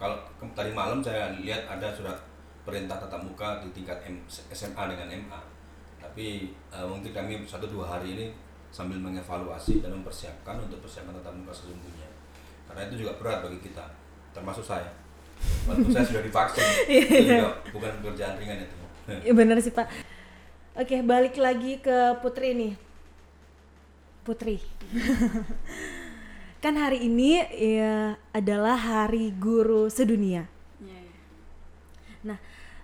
kalau 0.01 0.17
tadi 0.57 0.73
malam 0.73 1.05
saya 1.05 1.29
lihat 1.37 1.69
ada 1.69 1.93
surat 1.93 2.17
perintah 2.65 2.97
tatap 2.97 3.21
muka 3.21 3.61
di 3.61 3.69
tingkat 3.69 4.01
M, 4.09 4.17
SMA 4.25 4.83
dengan 4.89 5.29
MA. 5.29 5.41
Tapi 6.01 6.49
eh, 6.73 6.85
mungkin 6.89 7.13
kami 7.13 7.45
satu 7.45 7.69
dua 7.69 7.85
hari 7.85 8.17
ini 8.17 8.25
sambil 8.73 8.97
mengevaluasi 8.97 9.85
dan 9.85 9.93
mempersiapkan 9.93 10.57
untuk 10.57 10.81
persiapan 10.81 11.13
tatap 11.21 11.37
muka 11.37 11.53
sesungguhnya. 11.53 12.09
Karena 12.65 12.89
itu 12.89 13.05
juga 13.05 13.13
berat 13.21 13.45
bagi 13.45 13.61
kita, 13.61 13.85
termasuk 14.33 14.65
saya. 14.65 15.04
Walaupun 15.65 15.91
saya 15.91 16.05
sudah 16.05 16.23
divaksin, 16.23 16.65
itu 16.93 17.17
juga 17.25 17.61
bukan 17.73 17.91
pekerjaan 18.01 18.33
ringan 18.37 18.57
itu. 18.65 18.75
Iya 19.25 19.33
benar 19.33 19.57
sih 19.61 19.73
Pak. 19.73 19.87
Oke 20.75 21.01
balik 21.01 21.35
lagi 21.37 21.81
ke 21.81 22.19
Putri 22.21 22.53
nih. 22.53 22.73
Putri. 24.25 24.57
kan 26.63 26.73
hari 26.81 27.05
ini 27.05 27.45
ya 27.53 28.17
adalah 28.33 28.73
Hari 28.73 29.29
Guru 29.37 29.85
Sedunia. 29.85 30.49
Iya, 30.81 30.97
iya. 30.97 31.19
Nah, 32.25 32.37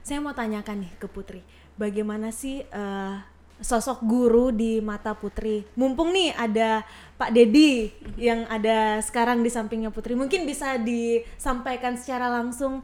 saya 0.06 0.22
mau 0.22 0.38
tanyakan 0.38 0.86
nih 0.86 0.94
ke 1.02 1.10
Putri, 1.10 1.42
bagaimana 1.82 2.30
sih 2.30 2.62
eh, 2.62 3.16
sosok 3.62 4.04
guru 4.04 4.50
di 4.50 4.82
mata 4.82 5.14
Putri? 5.14 5.64
Mumpung 5.78 6.10
nih 6.12 6.34
ada 6.34 6.82
Pak 7.16 7.32
Dedi 7.32 7.94
yang 8.18 8.50
ada 8.50 9.00
sekarang 9.00 9.46
di 9.46 9.54
sampingnya 9.54 9.94
Putri, 9.94 10.18
mungkin 10.18 10.50
bisa 10.50 10.82
disampaikan 10.82 11.96
secara 11.96 12.28
langsung 12.28 12.82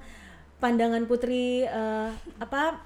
pandangan 0.61 1.03
Putri 1.09 1.65
eh, 1.65 2.09
apa 2.37 2.77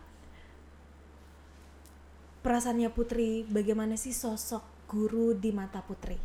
perasaannya 2.41 2.89
Putri, 2.89 3.45
bagaimana 3.45 3.93
sih 3.99 4.15
sosok 4.15 4.63
guru 4.89 5.37
di 5.37 5.53
mata 5.53 5.83
Putri? 5.85 6.17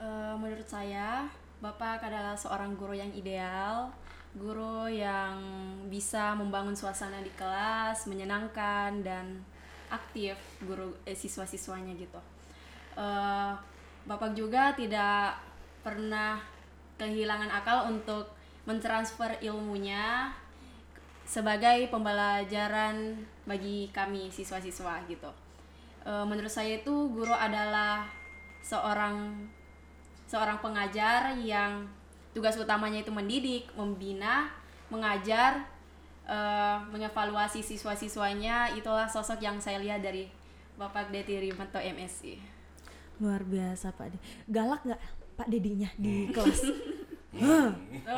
Eh, 0.00 0.34
menurut 0.40 0.64
saya, 0.64 1.28
Bapak 1.60 2.00
adalah 2.08 2.32
seorang 2.32 2.72
guru 2.72 2.96
yang 2.96 3.12
ideal, 3.12 3.92
guru 4.32 4.88
yang 4.88 5.36
bisa 5.92 6.32
membangun 6.32 6.72
suasana 6.72 7.20
di 7.20 7.28
kelas, 7.36 8.08
menyenangkan 8.08 9.04
dan 9.04 9.44
aktif 9.90 10.38
guru 10.64 10.94
eh, 11.04 11.18
siswa-siswanya 11.18 11.92
gitu. 11.98 12.20
Eh, 12.96 13.52
Bapak 14.00 14.32
juga 14.32 14.72
tidak 14.72 15.36
pernah 15.84 16.40
kehilangan 16.96 17.52
akal 17.52 17.92
untuk 17.92 18.32
mentransfer 18.64 19.36
ilmunya 19.44 20.32
sebagai 21.24 21.86
pembelajaran 21.92 23.14
bagi 23.46 23.92
kami 23.92 24.32
siswa-siswa 24.32 25.04
gitu. 25.06 25.30
Eh, 26.06 26.24
menurut 26.24 26.50
saya 26.50 26.80
itu 26.80 27.12
guru 27.12 27.34
adalah 27.34 28.08
seorang 28.64 29.46
seorang 30.30 30.62
pengajar 30.62 31.34
yang 31.42 31.84
tugas 32.30 32.54
utamanya 32.54 33.02
itu 33.02 33.10
mendidik, 33.10 33.66
membina, 33.74 34.46
mengajar, 34.86 35.66
eh, 36.30 36.76
mengevaluasi 36.94 37.60
siswa-siswanya. 37.66 38.70
Itulah 38.78 39.10
sosok 39.10 39.42
yang 39.42 39.58
saya 39.58 39.82
lihat 39.82 39.98
dari 40.00 40.30
Bapak 40.78 41.10
Deti 41.10 41.36
Rimanto 41.36 41.82
MSI. 41.82 42.38
Luar 43.20 43.42
biasa 43.44 43.92
Pak 43.92 44.14
Dedi. 44.14 44.18
Galak 44.48 44.80
nggak 44.86 45.00
Pak 45.36 45.48
Dedinya 45.50 45.90
di 45.98 46.30
kelas? 46.30 46.62
Hah. 47.30 47.70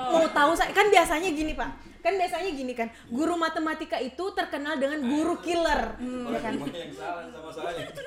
Mau 0.08 0.24
tahu 0.32 0.52
saya 0.56 0.72
kan 0.72 0.88
biasanya 0.88 1.28
gini 1.34 1.52
Pak. 1.52 1.70
Kan 2.00 2.16
biasanya 2.16 2.50
gini 2.54 2.72
kan. 2.72 2.88
Guru 3.12 3.36
matematika 3.36 4.00
itu 4.00 4.24
terkenal 4.32 4.80
dengan 4.80 5.04
guru 5.04 5.36
killer. 5.42 6.00
Ya 6.32 6.40
kan? 6.40 6.52
Yang 6.56 6.96
salah 6.96 7.28
sama 7.28 7.50
saya 7.52 7.92
itu. 7.92 8.02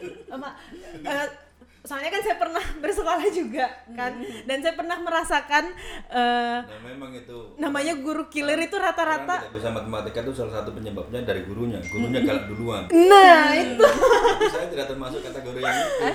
Eh, 1.86 1.88
soalnya 1.88 2.10
kan 2.10 2.22
saya 2.22 2.36
pernah 2.36 2.64
bersekolah 2.82 3.26
juga 3.30 3.66
kan 3.88 4.12
dan 4.42 4.58
saya 4.58 4.74
pernah 4.74 4.98
merasakan 4.98 5.64
eh, 6.10 6.58
Nah 6.66 6.80
memang 6.84 7.14
itu 7.14 7.54
namanya 7.56 7.94
guru 7.96 8.26
killer 8.26 8.58
itu 8.60 8.74
rata-rata 8.76 9.46
bisa 9.48 9.70
matematika 9.70 10.20
itu 10.20 10.34
salah 10.34 10.54
satu 10.56 10.74
penyebabnya 10.74 11.22
dari 11.22 11.46
gurunya. 11.46 11.78
Gurunya 11.86 12.20
galak 12.20 12.50
duluan. 12.50 12.90
nah 12.90 13.54
itu 13.54 13.86
Tapi 13.86 14.46
saya 14.50 14.68
tidak 14.68 14.90
termasuk 14.90 15.22
kategori 15.22 15.60
yang 15.62 15.78
itu. 15.78 16.06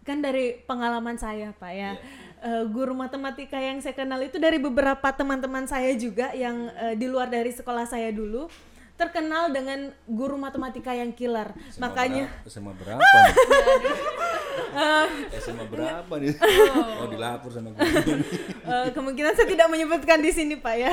kan 0.00 0.18
dari 0.18 0.56
pengalaman 0.62 1.16
saya 1.16 1.52
pak 1.52 1.68
ya 1.68 1.76
Iya. 1.76 1.92
eh, 2.38 2.64
guru 2.66 2.94
matematika 2.94 3.58
yang 3.58 3.76
saya 3.78 3.92
kenal 3.92 4.18
itu 4.18 4.36
dari 4.36 4.56
beberapa 4.56 5.08
teman-teman 5.10 5.64
saya 5.64 5.92
juga 5.94 6.32
yang 6.32 6.72
eh, 6.72 6.94
di 6.94 7.04
luar 7.04 7.26
dari 7.26 7.50
sekolah 7.50 7.84
saya 7.84 8.08
dulu 8.08 8.48
terkenal 8.94 9.50
dengan 9.50 9.78
guru 10.06 10.36
matematika 10.36 10.88
yang 10.90 11.12
killer 11.12 11.52
SMA 11.68 11.82
makanya 11.82 12.24
berapa? 12.32 12.48
SMA 12.48 12.72
berapa 12.72 13.04
nih? 14.72 15.38
SMA 15.38 15.64
berapa 15.70 16.14
nih? 16.18 16.34
Oh 16.98 17.06
dilapor 17.06 17.50
sama 17.54 17.70
gurunya. 17.74 18.24
Eh, 18.66 18.88
kemungkinan 18.90 19.32
saya 19.38 19.46
tidak 19.46 19.68
menyebutkan 19.70 20.18
di 20.18 20.30
sini 20.34 20.58
pak 20.58 20.74
ya 20.74 20.92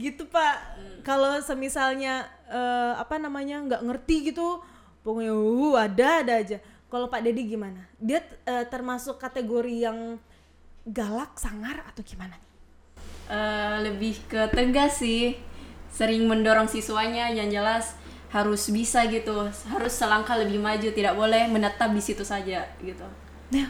gitu 0.00 0.24
pak 0.30 0.56
kalau 1.04 1.42
semisalnya 1.42 2.24
eh, 2.48 2.92
apa 2.96 3.20
namanya 3.20 3.60
nggak 3.66 3.82
ngerti 3.84 4.32
gitu 4.32 4.62
pokoknya 5.02 5.34
uh, 5.34 5.76
ada 5.76 6.08
ada 6.22 6.34
aja 6.40 6.58
kalau 6.88 7.10
pak 7.10 7.26
Dedi 7.26 7.44
gimana 7.56 7.88
dia 8.00 8.22
eh, 8.46 8.64
termasuk 8.68 9.20
kategori 9.20 9.90
yang 9.90 10.16
galak 10.86 11.36
sangar 11.36 11.82
atau 11.88 12.00
gimana 12.00 12.38
nih 12.38 12.50
Eh, 13.30 13.76
lebih 13.86 14.18
ke 14.26 14.50
tegas 14.50 14.98
sih 14.98 15.38
sering 15.86 16.26
mendorong 16.26 16.66
siswanya 16.66 17.30
yang 17.30 17.46
jelas 17.46 17.94
harus 18.30 18.62
bisa 18.70 19.04
gitu 19.10 19.46
harus 19.46 19.92
selangkah 19.92 20.38
lebih 20.38 20.62
maju 20.62 20.88
tidak 20.94 21.14
boleh 21.14 21.50
menetap 21.50 21.90
di 21.90 22.02
situ 22.02 22.22
saja 22.22 22.62
gitu 22.78 23.06
Nah, 23.50 23.66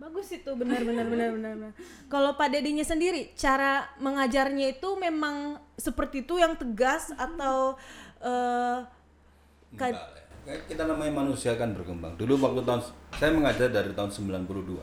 bagus 0.00 0.32
itu 0.32 0.48
benar 0.56 0.80
benar 0.80 1.04
benar 1.04 1.28
benar. 1.36 1.52
benar. 1.60 1.72
Kalau 2.08 2.40
Pak 2.40 2.56
Dedinya 2.56 2.80
sendiri, 2.80 3.36
cara 3.36 3.84
mengajarnya 4.00 4.80
itu 4.80 4.96
memang 4.96 5.60
seperti 5.76 6.24
itu 6.24 6.40
yang 6.40 6.56
tegas 6.56 7.12
atau 7.12 7.76
eh, 8.24 8.78
Enggak, 9.74 9.92
ya. 10.48 10.56
kita 10.64 10.88
namanya 10.88 11.12
manusia 11.20 11.52
kan 11.60 11.76
berkembang. 11.76 12.16
Dulu 12.16 12.32
waktu 12.40 12.64
tahun 12.64 12.80
saya 13.12 13.30
mengajar 13.36 13.68
dari 13.68 13.92
tahun 13.92 14.08
92. 14.08 14.80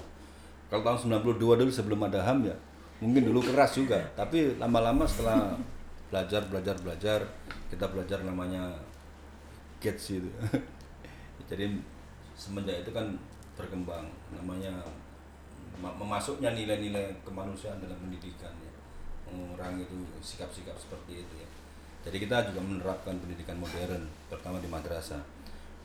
Kalau 0.70 0.82
tahun 0.86 1.00
92 1.18 1.42
dulu 1.66 1.72
sebelum 1.74 2.00
ada 2.06 2.22
HAM 2.22 2.46
ya, 2.46 2.56
mungkin 3.02 3.26
dulu 3.26 3.42
keras 3.42 3.74
juga, 3.74 4.06
tapi 4.14 4.54
lama-lama 4.62 5.10
setelah 5.10 5.58
belajar 6.12 6.46
belajar 6.46 6.76
belajar, 6.78 7.20
kita 7.72 7.90
belajar 7.90 8.20
namanya 8.22 8.70
gates 9.82 10.22
itu. 10.22 10.30
Jadi 11.50 11.82
semenjak 12.38 12.86
itu 12.86 12.92
kan 12.94 13.12
berkembang 13.58 14.08
namanya 14.32 14.72
ma- 15.82 15.98
memasuknya 15.98 16.54
nilai-nilai 16.56 17.12
kemanusiaan 17.26 17.82
dalam 17.82 17.98
pendidikan 17.98 18.54
ya. 18.62 18.72
Mengurangi 19.28 19.84
itu 19.90 19.96
sikap-sikap 20.22 20.78
seperti 20.78 21.26
itu 21.26 21.34
ya. 21.42 21.50
Jadi 22.02 22.18
kita 22.18 22.50
juga 22.50 22.62
menerapkan 22.66 23.14
pendidikan 23.22 23.58
modern, 23.62 24.10
pertama 24.26 24.58
di 24.58 24.66
madrasah. 24.66 25.22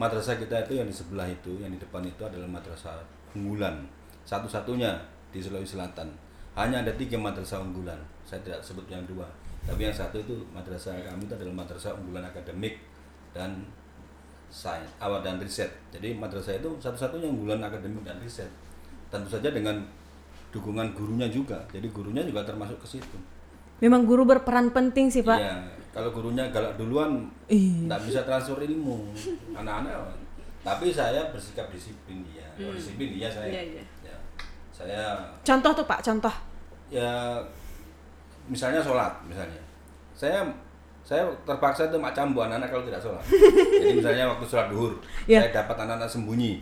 Madrasah 0.01 0.37
kita 0.41 0.65
itu 0.69 0.81
yang 0.81 0.89
di 0.89 0.97
sebelah 0.97 1.29
itu, 1.29 1.61
yang 1.61 1.73
di 1.73 1.81
depan 1.81 2.05
itu 2.05 2.21
adalah 2.25 2.49
madrasah 2.49 3.01
unggulan, 3.37 3.85
satu-satunya 4.25 4.97
di 5.29 5.41
Sulawesi 5.45 5.77
Selatan. 5.77 6.09
Hanya 6.57 6.81
ada 6.81 6.93
tiga 6.97 7.21
madrasah 7.21 7.61
unggulan, 7.61 8.01
saya 8.25 8.41
tidak 8.41 8.65
sebut 8.65 8.89
yang 8.89 9.05
dua. 9.05 9.29
Tapi 9.69 9.85
yang 9.85 9.93
satu 9.93 10.17
itu 10.17 10.41
madrasah 10.57 10.97
kami 11.05 11.29
itu 11.29 11.35
adalah 11.37 11.65
madrasah 11.65 11.93
unggulan 12.01 12.25
akademik 12.25 12.81
dan 13.37 13.61
sains, 14.49 14.89
awal 14.99 15.21
dan 15.21 15.37
riset. 15.37 15.69
Jadi 15.93 16.17
madrasah 16.17 16.57
itu 16.57 16.71
satu-satunya 16.81 17.29
unggulan 17.29 17.61
akademik 17.61 18.03
dan 18.07 18.17
riset. 18.23 18.49
Tentu 19.13 19.29
saja 19.31 19.53
dengan 19.53 19.79
dukungan 20.51 20.97
gurunya 20.97 21.29
juga. 21.29 21.61
Jadi 21.69 21.87
gurunya 21.93 22.25
juga 22.25 22.43
termasuk 22.47 22.81
ke 22.81 22.99
situ. 22.99 23.19
memang 23.77 24.09
guru 24.09 24.25
berperan 24.25 24.73
penting 24.73 25.13
sih 25.13 25.21
Pak. 25.21 25.37
Iya, 25.37 25.57
kalau 25.93 26.09
gurunya 26.09 26.49
galak 26.49 26.81
duluan, 26.81 27.29
nggak 27.45 28.01
bisa 28.09 28.25
transfer 28.25 28.57
ilmu 28.65 29.13
anak-anak. 29.53 30.17
Tapi 30.65 30.89
saya 30.89 31.29
bersikap 31.29 31.69
disiplin 31.69 32.25
dia, 32.25 32.49
Kalau 32.57 32.73
disiplin 32.73 33.13
dia 33.13 33.29
saya. 33.29 33.53
Iya, 33.53 33.63
iya. 33.77 33.85
Ya, 34.01 34.17
saya 34.73 35.01
Contoh 35.45 35.77
tuh 35.77 35.85
Pak, 35.85 36.01
contoh. 36.01 36.33
ya 36.89 37.37
misalnya 38.49 38.81
sholat 38.81 39.13
misalnya, 39.29 39.61
saya 40.17 40.41
saya 41.07 41.23
terpaksa 41.47 41.87
tuh 41.87 41.97
mak 41.97 42.11
cambu 42.11 42.43
anak-anak 42.43 42.67
kalau 42.67 42.83
tidak 42.83 42.99
sholat. 42.99 43.23
Jadi 43.79 43.95
misalnya 43.95 44.27
waktu 44.27 44.43
sholat 44.45 44.67
duhur, 44.67 44.93
Iya. 45.25 45.39
saya 45.41 45.63
dapat 45.63 45.77
anak-anak 45.87 46.11
sembunyi, 46.11 46.59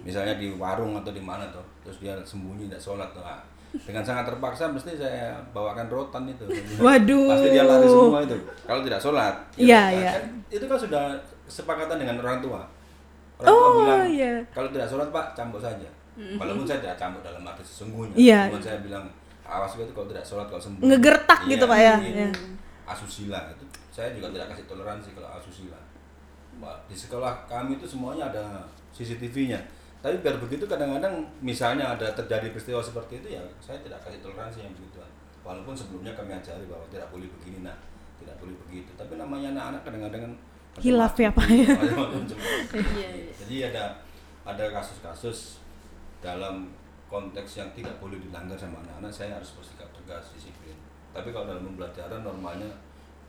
misalnya 0.00 0.34
di 0.34 0.48
warung 0.52 0.96
atau 0.96 1.12
di 1.12 1.20
mana 1.20 1.44
tuh, 1.48 1.60
terus 1.84 2.00
dia 2.00 2.16
sembunyi 2.22 2.66
tidak 2.66 2.80
sholat 2.80 3.12
tuh. 3.12 3.20
ah. 3.20 3.44
Dengan 3.72 4.00
sangat 4.00 4.28
terpaksa 4.28 4.68
mesti 4.68 4.96
saya 4.96 5.32
bawakan 5.52 5.88
rotan 5.88 6.28
itu. 6.28 6.44
Waduh. 6.76 7.28
Pasti 7.28 7.48
dia 7.50 7.64
lari 7.64 7.88
semua 7.88 8.20
itu. 8.20 8.36
Kalau 8.62 8.80
tidak 8.80 9.00
sholat. 9.00 9.34
ya 9.56 9.64
Iya, 9.64 9.80
kan, 9.80 9.92
iya. 9.96 10.10
kan 10.12 10.24
itu 10.48 10.64
kan 10.64 10.76
sudah 10.78 11.02
kesepakatan 11.44 11.96
dengan 11.96 12.16
orang 12.20 12.40
tua. 12.40 12.60
Orang 13.36 13.48
tua 13.48 13.64
Oh, 13.64 13.80
bilang 13.80 14.04
iya. 14.08 14.44
kalau 14.52 14.68
tidak 14.68 14.88
sholat 14.88 15.08
pak 15.08 15.32
cambuk 15.32 15.56
saja. 15.56 15.88
Walaupun 16.36 16.64
saya 16.64 16.80
tidak 16.80 16.96
cambuk 16.96 17.24
dalam 17.24 17.40
arti 17.42 17.64
sesungguhnya. 17.64 18.12
Iya. 18.12 18.40
Cuma 18.48 18.60
saya 18.60 18.78
bilang 18.80 19.04
awas 19.42 19.72
itu 19.74 19.88
kalau 19.90 20.08
tidak 20.08 20.20
sholat 20.22 20.46
kalau 20.48 20.60
sembunyi. 20.60 20.88
Ngegertak 20.92 21.40
gitu, 21.48 21.64
Pak, 21.64 21.78
ya? 21.78 21.94
iya. 21.96 21.96
Iya. 22.12 22.28
Asusila 22.82 23.50
itu 23.54 23.64
saya 23.92 24.16
juga 24.16 24.32
tidak 24.32 24.56
kasih 24.56 24.64
toleransi 24.66 25.12
kalau 25.12 25.30
asusila. 25.36 25.78
Di 26.88 26.96
sekolah 26.96 27.44
kami 27.48 27.76
itu 27.76 27.86
semuanya 27.86 28.32
ada 28.32 28.64
CCTV-nya. 28.92 29.60
Tapi 30.02 30.18
biar 30.18 30.40
begitu 30.42 30.66
kadang-kadang 30.66 31.22
misalnya 31.38 31.94
ada 31.94 32.10
terjadi 32.10 32.50
peristiwa 32.50 32.82
seperti 32.82 33.22
itu 33.22 33.38
ya 33.38 33.42
saya 33.62 33.78
tidak 33.84 34.02
kasih 34.02 34.18
toleransi 34.24 34.66
yang 34.66 34.74
begituan. 34.74 35.10
Walaupun 35.46 35.74
sebelumnya 35.76 36.16
kami 36.16 36.34
ajari 36.34 36.66
bahwa 36.66 36.82
tidak 36.90 37.06
boleh 37.14 37.28
begini 37.38 37.62
nah, 37.62 37.76
tidak 38.18 38.34
boleh 38.42 38.54
begitu. 38.66 38.90
Tapi 38.98 39.14
namanya 39.14 39.54
anak-anak 39.54 39.82
kadang-kadang 39.86 40.34
Hilaf 40.80 41.20
ya, 41.20 41.28
Pak, 41.28 41.52
ya? 41.52 41.68
Iya, 42.96 43.08
iya. 43.12 43.32
Jadi 43.36 43.56
ada 43.68 43.92
ada 44.48 44.64
kasus-kasus 44.72 45.60
dalam 46.24 46.72
konteks 47.12 47.60
yang 47.60 47.68
tidak 47.76 47.92
boleh 48.00 48.16
dilanggar 48.16 48.56
sama 48.56 48.80
anak-anak 48.80 49.12
saya 49.12 49.36
harus 49.36 49.52
bersikap 49.52 49.84
tegas 49.92 50.32
disiplin. 50.32 50.72
Tapi 51.12 51.28
kalau 51.28 51.46
dalam 51.46 51.64
pembelajaran 51.64 52.20
normalnya 52.20 52.68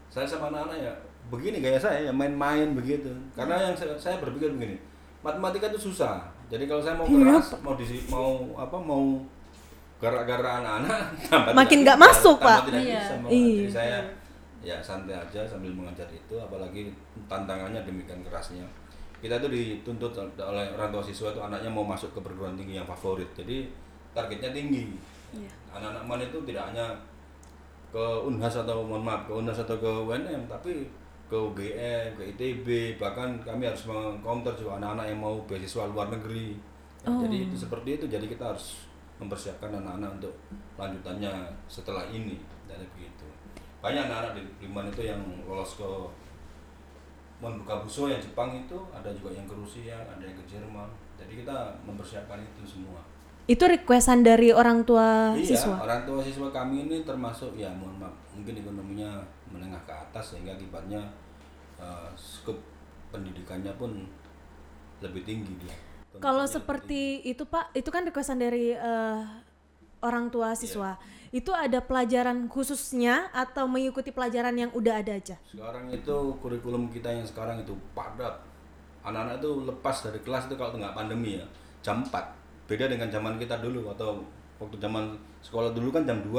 saya 0.08 0.24
sama 0.24 0.48
anak-anak 0.50 0.80
ya 0.80 0.93
begini 1.24 1.58
gaya 1.60 1.80
saya 1.80 2.08
ya 2.08 2.12
main-main 2.12 2.72
begitu. 2.74 3.08
Karena 3.32 3.56
yang 3.62 3.76
saya, 3.76 3.96
saya 3.96 4.19
berpikir 4.19 4.52
begini, 4.52 4.76
matematika 5.19 5.67
itu 5.67 5.91
susah. 5.91 6.19
Jadi 6.48 6.67
kalau 6.67 6.80
saya 6.80 6.96
mau 6.96 7.08
Iya, 7.08 7.17
keras, 7.34 7.48
mau 7.60 7.74
disi, 7.74 7.98
mau 8.08 8.30
apa 8.54 8.78
mau 8.78 9.17
gara-gara 9.98 10.60
anak-anak 10.60 11.02
Makin 11.60 11.78
nggak 11.82 11.96
masuk, 11.98 12.38
Pak. 12.38 12.67
Tidak 12.67 12.82
Iya. 12.84 13.00
bisa. 13.00 13.13
Iya. 13.24 13.56
Jadi 13.58 13.72
saya 13.72 13.98
ya 14.63 14.78
santai 14.80 15.12
aja 15.13 15.43
sambil 15.43 15.72
mengajar 15.72 16.08
itu 16.08 16.36
apalagi 16.36 16.88
tantangannya 17.28 17.84
demikian 17.84 18.24
kerasnya 18.24 18.63
kita 19.19 19.36
tuh 19.36 19.52
dituntut 19.52 20.15
oleh 20.34 20.72
orang 20.72 20.88
tua 20.88 21.04
siswa 21.04 21.32
itu 21.32 21.41
anaknya 21.41 21.67
mau 21.67 21.84
masuk 21.84 22.15
ke 22.15 22.19
perguruan 22.19 22.56
tinggi 22.56 22.76
yang 22.76 22.88
favorit 22.88 23.28
jadi 23.34 23.67
targetnya 24.15 24.56
tinggi 24.56 24.96
Iya. 25.36 25.52
anak-anak 25.67 26.04
man 26.06 26.19
itu 26.22 26.39
tidak 26.48 26.72
hanya 26.72 26.96
ke 27.93 28.06
Unhas 28.25 28.58
atau 28.58 28.82
mohon 28.82 29.06
maaf 29.06 29.29
ke 29.29 29.34
Unhas 29.38 29.62
atau 29.62 29.77
ke 29.77 29.86
UNM 29.86 30.49
tapi 30.49 30.89
ke 31.29 31.38
UGM, 31.38 32.17
ke 32.17 32.23
ITB 32.34 32.67
bahkan 32.97 33.38
kami 33.45 33.69
harus 33.69 33.86
mengcounter 33.86 34.53
juga 34.58 34.82
anak-anak 34.82 35.06
yang 35.13 35.19
mau 35.21 35.38
beasiswa 35.45 35.89
luar 35.89 36.10
negeri. 36.10 36.58
Ya, 37.06 37.10
jadi 37.25 37.49
itu 37.49 37.56
seperti 37.58 38.01
itu 38.01 38.06
jadi 38.10 38.25
kita 38.25 38.53
harus 38.53 38.89
mempersiapkan 39.21 39.69
anak-anak 39.69 40.21
untuk 40.21 40.34
lanjutannya 40.77 41.32
setelah 41.69 42.10
ini 42.10 42.41
dan 42.65 42.82
begitu. 42.97 43.29
Banyak 43.82 44.10
anak-anak 44.10 44.41
di 44.41 44.41
Liman 44.65 44.89
itu 44.89 45.06
yang 45.06 45.21
lolos 45.45 45.77
ke 45.77 45.89
membuka 47.43 47.84
buso 47.84 48.08
yang 48.08 48.23
Jepang 48.23 48.56
itu 48.56 48.77
ada 48.89 49.12
juga 49.12 49.36
yang 49.36 49.45
ke 49.45 49.53
Rusia 49.53 50.01
ada 50.01 50.23
yang 50.23 50.38
ke 50.38 50.45
Jerman. 50.49 50.89
Jadi 51.19 51.45
kita 51.45 51.77
mempersiapkan 51.86 52.41
itu 52.41 52.65
semua 52.65 53.12
Itu 53.43 53.67
requestan 53.67 54.23
dari 54.23 54.56
orang 54.56 54.88
tua 54.88 55.36
iya 55.36 55.51
siswa. 55.51 55.75
orang 55.84 56.08
tua 56.08 56.23
siswa 56.23 56.47
kami 56.47 56.88
ini 56.88 57.03
termasuk 57.03 57.60
ya 57.60 57.67
mohon 57.75 57.99
maaf 57.99 58.15
mungkin 58.32 58.56
ekonominya 58.56 59.19
menengah 59.51 59.84
ke 59.84 59.91
atas 59.91 60.34
sehingga 60.34 60.56
akibatnya 60.56 61.03
eh, 61.75 62.08
skup 62.15 62.56
pendidikannya 63.12 63.75
pun 63.75 64.08
lebih 65.03 65.27
tinggi 65.27 65.53
dia 65.60 65.75
Kalau 66.21 66.45
seperti 66.45 67.25
itu 67.25 67.41
Pak, 67.43 67.73
itu 67.73 67.89
kan 67.89 68.06
requestan 68.06 68.38
dari 68.38 68.69
eh, 68.69 69.21
orang 70.03 70.29
tua 70.29 70.53
siswa. 70.53 70.99
Itu 71.34 71.49
ada 71.49 71.82
pelajaran 71.82 72.45
khususnya 72.45 73.34
atau 73.34 73.65
mengikuti 73.65 74.13
pelajaran 74.13 74.53
yang 74.53 74.69
udah 74.77 75.01
ada 75.01 75.17
aja? 75.17 75.41
Sekarang 75.49 75.89
itu 75.89 76.38
kurikulum 76.38 76.93
kita 76.93 77.10
yang 77.10 77.25
sekarang 77.25 77.65
itu 77.65 77.73
padat. 77.97 78.45
Anak-anak 79.01 79.41
itu 79.41 79.51
lepas 79.65 80.06
dari 80.06 80.21
kelas 80.21 80.45
itu 80.45 80.53
kalau 80.53 80.77
nggak 80.77 80.93
pandemi 80.93 81.41
ya, 81.41 81.45
jam 81.82 82.06
4. 82.06 82.42
Beda 82.69 82.88
dengan 82.88 83.12
zaman 83.12 83.36
kita 83.38 83.60
dulu 83.60 83.91
atau 83.91 84.23
waktu 84.62 84.80
zaman 84.80 85.12
sekolah 85.43 85.76
dulu 85.76 85.91
kan 85.91 86.08
jam 86.08 86.19
2. 86.23 86.32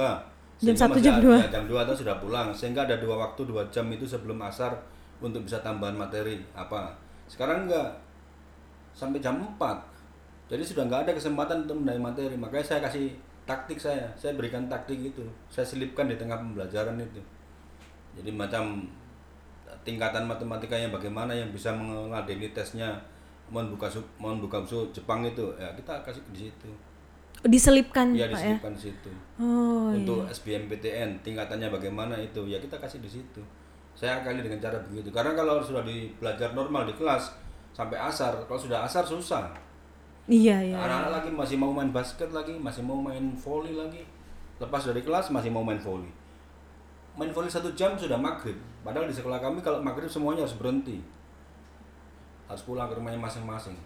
Jam 0.54 0.76
satu, 0.78 1.02
jam 1.02 1.18
dua. 1.18 1.34
ya, 1.34 1.50
jam 1.50 1.66
2 1.66 1.74
itu 1.82 2.06
sudah 2.06 2.16
pulang. 2.22 2.54
Sehingga 2.54 2.87
ada 2.87 2.96
dua 3.02 3.18
waktu 3.18 3.42
dua 3.42 3.66
jam 3.74 3.90
itu 3.90 4.06
sebelum 4.06 4.38
asar 4.38 4.70
untuk 5.18 5.42
bisa 5.42 5.58
tambahan 5.60 5.98
materi 5.98 6.38
apa. 6.54 6.94
Sekarang 7.26 7.66
enggak. 7.66 7.90
sampai 8.94 9.18
jam 9.18 9.34
4 9.42 9.58
jadi 10.48 10.62
sudah 10.62 10.84
nggak 10.87 11.08
ada 11.08 11.12
kesempatan 11.16 11.64
untuk 11.64 11.76
mendalami 11.80 12.14
materi 12.14 12.37
makanya 12.37 12.64
saya 12.64 12.80
kasih 12.84 13.10
taktik 13.48 13.80
saya 13.80 14.06
saya 14.16 14.37
berikan 14.37 14.68
taktik 14.68 15.00
itu 15.00 15.24
saya 15.48 15.64
selipkan 15.64 16.08
di 16.08 16.16
tengah 16.16 16.37
pembelajaran 16.37 16.96
itu 17.00 17.20
jadi 18.14 18.30
macam 18.30 18.87
tingkatan 19.82 20.24
matematikanya 20.24 20.88
bagaimana 20.92 21.34
yang 21.34 21.50
bisa 21.50 21.74
mengadeni 21.74 22.52
tesnya 22.54 22.94
mohon 23.52 23.72
buka 23.76 23.87
su- 23.88 24.11
mohon 24.16 24.40
buka 24.40 24.61
su 24.64 24.87
Jepang 24.94 25.24
itu. 25.24 25.44
Ya 25.61 25.68
kita 25.76 26.00
kasih 26.04 26.22
di 26.33 26.48
situ. 26.48 26.70
Diselipkan 27.44 28.16
ya 28.16 28.30
Pak 28.30 28.40
ya. 28.40 28.57
diselipkan 28.57 28.72
di 28.72 28.83
situ. 28.88 29.11
Oh 29.37 29.92
untuk 29.92 30.24
SBMPTN 30.33 31.20
tingkatannya 31.20 31.68
bagaimana 31.68 32.16
itu 32.16 32.40
ya 32.48 32.57
kita 32.57 32.80
kasih 32.80 33.04
di 33.04 33.11
situ. 33.11 33.40
Saya 33.94 34.24
akali 34.24 34.40
dengan 34.40 34.59
cara 34.59 34.80
begitu. 34.88 35.12
Karena 35.12 35.37
kalau 35.37 35.61
sudah 35.61 35.85
di 35.85 36.09
belajar 36.16 36.57
normal 36.57 36.88
di 36.88 36.94
kelas 36.96 37.37
sampai 37.76 38.00
asar 38.00 38.33
kalau 38.48 38.61
sudah 38.61 38.83
asar 38.85 39.04
susah. 39.04 39.50
Iya 40.24 40.72
iya. 40.72 40.76
anak-anak 40.80 41.20
lagi 41.20 41.30
masih 41.37 41.57
mau 41.61 41.68
main 41.68 41.92
basket 41.92 42.33
lagi 42.33 42.57
masih 42.57 42.80
mau 42.80 42.96
main 42.96 43.37
volley 43.37 43.76
lagi. 43.76 44.00
Lepas 44.57 44.88
dari 44.88 45.04
kelas 45.04 45.28
masih 45.28 45.52
mau 45.52 45.61
main 45.61 45.76
volley 45.76 46.09
main 47.14 47.30
volley 47.30 47.50
satu 47.50 47.70
jam 47.78 47.94
sudah 47.94 48.18
maghrib. 48.18 48.59
Padahal 48.83 49.07
di 49.09 49.14
sekolah 49.14 49.38
kami 49.38 49.62
kalau 49.62 49.80
maghrib 49.80 50.11
semuanya 50.11 50.42
harus 50.44 50.59
berhenti 50.59 50.98
harus 52.44 52.62
pulang 52.62 52.87
ke 52.87 52.94
rumahnya 52.94 53.16
masing-masing 53.16 53.76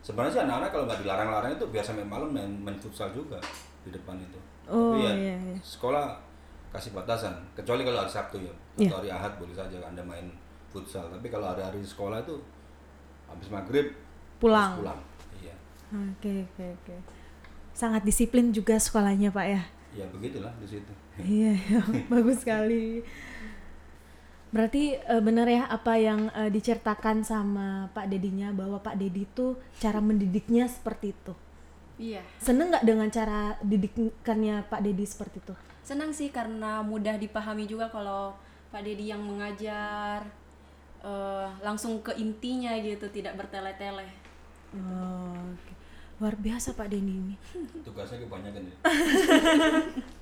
sebenarnya 0.00 0.32
sih 0.32 0.42
anak-anak 0.42 0.70
kalau 0.70 0.84
nggak 0.84 1.00
dilarang-larang 1.00 1.52
itu 1.52 1.64
biar 1.68 1.80
sampai 1.80 2.02
malam 2.02 2.28
main, 2.28 2.50
main 2.58 2.74
futsal 2.76 3.08
juga 3.10 3.38
di 3.80 3.90
depan 3.90 4.16
itu 4.16 4.38
Oh, 4.62 4.94
tapi 4.94 5.02
ya 5.02 5.12
iya, 5.12 5.36
iya. 5.42 5.58
sekolah 5.58 6.14
kasih 6.70 6.90
batasan 6.92 7.34
kecuali 7.52 7.82
kalau 7.82 7.98
hari 7.98 8.08
Sabtu 8.08 8.38
ya 8.38 8.54
Iya. 8.74 8.88
atau 8.88 8.98
hari 8.98 9.10
Ahad 9.10 9.32
boleh 9.36 9.52
saja 9.52 9.76
anda 9.78 9.98
main 10.00 10.30
futsal 10.70 11.10
tapi 11.10 11.26
kalau 11.26 11.50
hari-hari 11.50 11.82
sekolah 11.82 12.22
itu 12.22 12.38
habis 13.26 13.48
maghrib 13.48 13.90
Pulang. 14.38 14.70
harus 14.70 14.80
pulang 14.86 15.00
iya 15.36 15.54
Oke 15.92 16.46
oke 16.46 16.64
oke. 16.72 16.96
Sangat 17.72 18.00
disiplin 18.02 18.48
juga 18.48 18.76
sekolahnya 18.76 19.28
Pak 19.28 19.46
ya. 19.46 19.62
ya 19.92 20.06
begitulah 20.08 20.52
di 20.56 20.66
situ 20.68 20.92
Iya, 21.18 21.52
iya, 21.52 21.80
bagus 22.12 22.40
sekali. 22.40 23.04
Berarti 24.52 25.00
eh, 25.00 25.22
benar 25.24 25.48
ya 25.48 25.64
apa 25.64 25.96
yang 25.96 26.28
eh, 26.36 26.52
diceritakan 26.52 27.24
sama 27.24 27.88
Pak 27.96 28.12
Dedinya 28.12 28.52
bahwa 28.52 28.76
Pak 28.84 29.00
Dedi 29.00 29.24
itu 29.24 29.56
cara 29.80 29.98
mendidiknya 30.04 30.68
seperti 30.68 31.16
itu. 31.16 31.32
Iya. 31.96 32.20
Seneng 32.36 32.68
nggak 32.68 32.84
dengan 32.84 33.08
cara 33.08 33.56
didikannya 33.64 34.68
Pak 34.68 34.80
Dedi 34.84 35.04
seperti 35.08 35.40
itu? 35.40 35.54
Senang 35.80 36.12
sih 36.12 36.28
karena 36.28 36.84
mudah 36.84 37.16
dipahami 37.16 37.64
juga 37.64 37.88
kalau 37.88 38.36
Pak 38.68 38.84
Dedi 38.84 39.08
yang 39.08 39.24
mengajar 39.24 40.28
eh, 41.00 41.48
langsung 41.64 42.04
ke 42.04 42.12
intinya 42.20 42.76
gitu, 42.76 43.08
tidak 43.08 43.40
bertele-tele. 43.40 44.04
Oh, 44.76 45.32
oke. 45.52 45.72
Luar 46.20 46.36
biasa 46.36 46.76
Pak 46.76 46.92
Dedi 46.92 47.12
ini. 47.16 47.34
tugasnya 47.88 48.20
kebanyakan 48.20 48.68
ya 48.68 48.76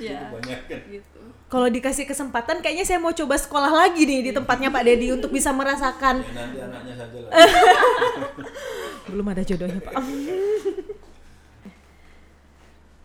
Iya. 0.00 0.32
kebanyakan 0.32 0.80
Gitu. 0.88 1.20
Kalau 1.52 1.68
dikasih 1.68 2.08
kesempatan 2.08 2.64
kayaknya 2.64 2.84
saya 2.88 2.98
mau 3.00 3.12
coba 3.12 3.36
sekolah 3.36 3.68
lagi 3.68 4.08
nih 4.08 4.20
di 4.28 4.32
tempatnya 4.32 4.72
Pak 4.72 4.82
Dedi 4.88 5.12
untuk 5.12 5.28
bisa 5.28 5.52
merasakan 5.52 6.24
ya 6.24 6.32
nanti 6.32 6.58
anaknya 6.64 6.94
saja 6.96 7.18
lah 7.28 7.30
belum 9.12 9.26
ada 9.28 9.42
jodohnya 9.44 9.80
Pak. 9.84 9.94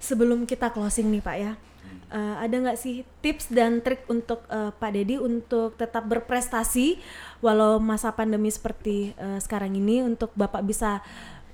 Sebelum 0.08 0.48
kita 0.48 0.72
closing 0.72 1.12
nih 1.12 1.20
Pak 1.20 1.36
ya, 1.36 1.60
eh, 2.16 2.36
ada 2.40 2.56
nggak 2.56 2.80
sih 2.80 3.04
tips 3.20 3.52
dan 3.52 3.84
trik 3.84 4.08
untuk 4.08 4.48
eh, 4.48 4.72
Pak 4.72 4.92
Dedi 4.96 5.20
untuk 5.20 5.76
tetap 5.76 6.08
berprestasi 6.08 6.96
walau 7.44 7.84
masa 7.84 8.16
pandemi 8.16 8.48
seperti 8.48 9.12
eh, 9.20 9.40
sekarang 9.44 9.76
ini 9.76 10.08
untuk 10.08 10.32
Bapak 10.32 10.64
bisa 10.64 11.04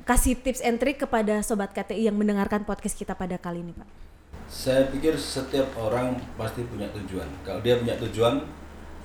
kasih 0.06 0.38
tips 0.38 0.62
and 0.62 0.78
trik 0.78 1.02
kepada 1.02 1.42
sobat 1.42 1.74
KTI 1.74 2.12
yang 2.12 2.18
mendengarkan 2.20 2.62
podcast 2.68 2.94
kita 2.94 3.18
pada 3.18 3.42
kali 3.42 3.66
ini 3.66 3.74
Pak. 3.74 4.13
Saya 4.54 4.86
pikir 4.94 5.18
setiap 5.18 5.66
orang 5.82 6.14
pasti 6.38 6.62
punya 6.70 6.86
tujuan. 6.94 7.26
Kalau 7.42 7.58
dia 7.66 7.82
punya 7.82 7.98
tujuan 7.98 8.38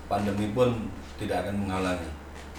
pandemi 0.05 0.53
pun 0.53 0.93
tidak 1.17 1.49
akan 1.49 1.65
menghalangi. 1.65 2.13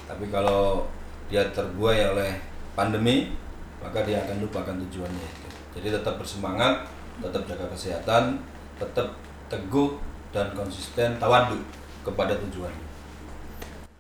Tapi 0.10 0.26
kalau 0.34 0.90
dia 1.30 1.46
terbuai 1.54 2.18
oleh 2.18 2.42
pandemi 2.74 3.38
maka 3.78 4.02
dia 4.02 4.26
akan 4.26 4.42
lupakan 4.42 4.74
tujuannya 4.90 5.22
itu. 5.22 5.50
Jadi 5.78 5.88
tetap 6.02 6.18
bersemangat 6.18 6.90
tetap 7.20 7.44
jaga 7.46 7.66
kesehatan 7.76 8.40
tetap 8.80 9.12
teguh 9.52 10.00
dan 10.32 10.56
konsisten 10.56 11.20
tawadu 11.20 11.60
kepada 12.08 12.32
tujuannya 12.40 12.88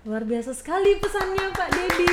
Luar 0.07 0.23
biasa 0.23 0.55
sekali 0.55 0.95
pesannya 1.03 1.51
Pak 1.51 1.69
Dedi. 1.75 2.07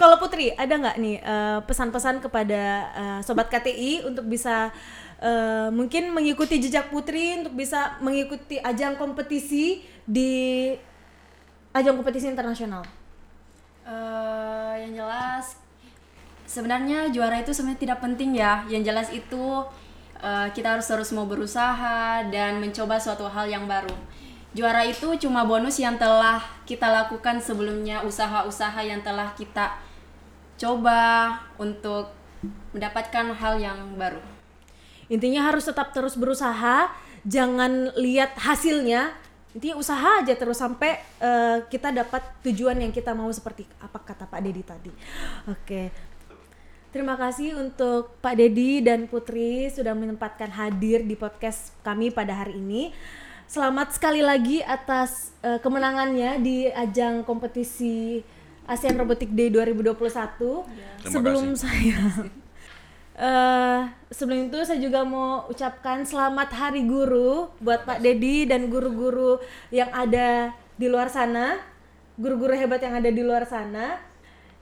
Kalau 0.00 0.16
Putri, 0.16 0.48
ada 0.56 0.80
nggak 0.80 0.96
nih 0.96 1.16
eh, 1.20 1.60
pesan-pesan 1.68 2.24
kepada 2.24 2.88
eh, 2.96 3.20
sobat 3.20 3.52
KTI 3.52 4.08
untuk 4.08 4.24
bisa 4.32 4.72
eh, 5.20 5.68
mungkin 5.68 6.16
mengikuti 6.16 6.56
jejak 6.56 6.88
Putri 6.88 7.36
untuk 7.44 7.52
bisa 7.52 8.00
mengikuti 8.00 8.56
ajang 8.56 8.96
kompetisi 8.96 9.84
di 10.08 10.72
ajang 11.76 12.00
kompetisi 12.00 12.32
internasional? 12.32 12.80
Eh, 13.84 14.88
yang 14.88 15.04
jelas 15.04 15.60
sebenarnya 16.48 17.12
juara 17.12 17.36
itu 17.44 17.52
sebenarnya 17.52 17.84
tidak 17.84 17.98
penting 18.00 18.40
ya. 18.40 18.64
Yang 18.72 18.82
jelas 18.88 19.08
itu 19.12 19.44
eh, 20.16 20.48
kita 20.56 20.80
harus 20.80 20.88
terus 20.88 21.12
mau 21.12 21.28
berusaha 21.28 22.24
dan 22.32 22.56
mencoba 22.56 22.96
suatu 22.96 23.28
hal 23.28 23.52
yang 23.52 23.68
baru. 23.68 23.92
Juara 24.56 24.80
itu 24.80 25.12
cuma 25.20 25.44
bonus 25.44 25.76
yang 25.76 26.00
telah 26.00 26.40
kita 26.64 26.88
lakukan 26.88 27.36
sebelumnya, 27.44 28.00
usaha-usaha 28.00 28.80
yang 28.80 29.04
telah 29.04 29.36
kita 29.36 29.89
coba 30.60 31.00
untuk 31.56 32.12
mendapatkan 32.76 33.32
hal 33.32 33.56
yang 33.56 33.96
baru. 33.96 34.20
Intinya 35.08 35.48
harus 35.48 35.64
tetap 35.66 35.90
terus 35.96 36.14
berusaha, 36.14 36.92
jangan 37.24 37.90
lihat 37.96 38.36
hasilnya. 38.36 39.16
Intinya 39.50 39.82
usaha 39.82 40.22
aja 40.22 40.30
terus 40.38 40.62
sampai 40.62 41.02
eh, 41.18 41.58
kita 41.66 41.90
dapat 41.90 42.22
tujuan 42.46 42.78
yang 42.78 42.94
kita 42.94 43.16
mau 43.16 43.26
seperti 43.34 43.66
apa 43.82 43.98
kata 43.98 44.30
Pak 44.30 44.40
Dedi 44.44 44.62
tadi. 44.62 44.92
Oke. 45.50 45.90
Terima 46.90 47.18
kasih 47.18 47.58
untuk 47.58 48.18
Pak 48.22 48.34
Dedi 48.38 48.82
dan 48.82 49.10
Putri 49.10 49.70
sudah 49.70 49.94
menyempatkan 49.94 50.50
hadir 50.54 51.02
di 51.02 51.14
podcast 51.18 51.74
kami 51.82 52.14
pada 52.14 52.46
hari 52.46 52.58
ini. 52.58 52.94
Selamat 53.50 53.94
sekali 53.98 54.22
lagi 54.22 54.62
atas 54.62 55.34
eh, 55.42 55.58
kemenangannya 55.58 56.38
di 56.38 56.70
ajang 56.70 57.26
kompetisi 57.26 58.22
ASEAN 58.70 58.94
Robotic 58.94 59.34
Day 59.34 59.50
2021. 59.50 59.98
Terima 59.98 61.10
Sebelum 61.10 61.44
kasih. 61.58 61.58
saya 61.58 61.98
Eh, 63.20 63.80
sebelum 64.08 64.48
itu 64.48 64.64
saya 64.64 64.80
juga 64.80 65.04
mau 65.04 65.44
ucapkan 65.52 66.08
selamat 66.08 66.56
Hari 66.56 66.88
Guru 66.88 67.52
buat 67.60 67.84
Pak 67.84 68.00
Dedi 68.00 68.48
dan 68.48 68.72
guru-guru 68.72 69.36
yang 69.68 69.92
ada 69.92 70.56
di 70.80 70.88
luar 70.88 71.12
sana, 71.12 71.60
guru-guru 72.16 72.56
hebat 72.56 72.80
yang 72.80 72.96
ada 72.96 73.12
di 73.12 73.20
luar 73.20 73.44
sana. 73.44 74.00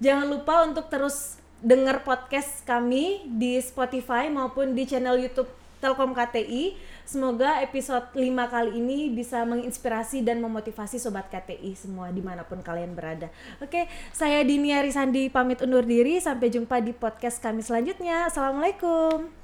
Jangan 0.03 0.27
lupa 0.27 0.67
untuk 0.67 0.91
terus 0.91 1.39
dengar 1.63 2.03
podcast 2.03 2.67
kami 2.67 3.31
di 3.31 3.63
Spotify 3.63 4.27
maupun 4.27 4.75
di 4.75 4.91
channel 4.91 5.23
YouTube 5.23 5.47
Telkom 5.79 6.13
KTI. 6.13 6.75
Semoga 7.09 7.63
episode 7.65 8.13
5 8.13 8.21
kali 8.53 8.71
ini 8.77 9.09
bisa 9.15 9.47
menginspirasi 9.47 10.27
dan 10.27 10.43
memotivasi 10.45 11.01
Sobat 11.01 11.31
KTI 11.31 11.73
semua 11.79 12.11
di 12.13 12.21
mana 12.21 12.45
pun 12.45 12.61
kalian 12.61 12.93
berada. 12.93 13.31
Oke, 13.63 13.87
saya 14.11 14.43
Dini 14.43 14.75
Arisandi 14.75 15.31
pamit 15.31 15.63
undur 15.63 15.87
diri. 15.87 16.19
Sampai 16.19 16.51
jumpa 16.51 16.83
di 16.83 16.91
podcast 16.91 17.39
kami 17.41 17.63
selanjutnya. 17.63 18.29
Assalamualaikum. 18.29 19.38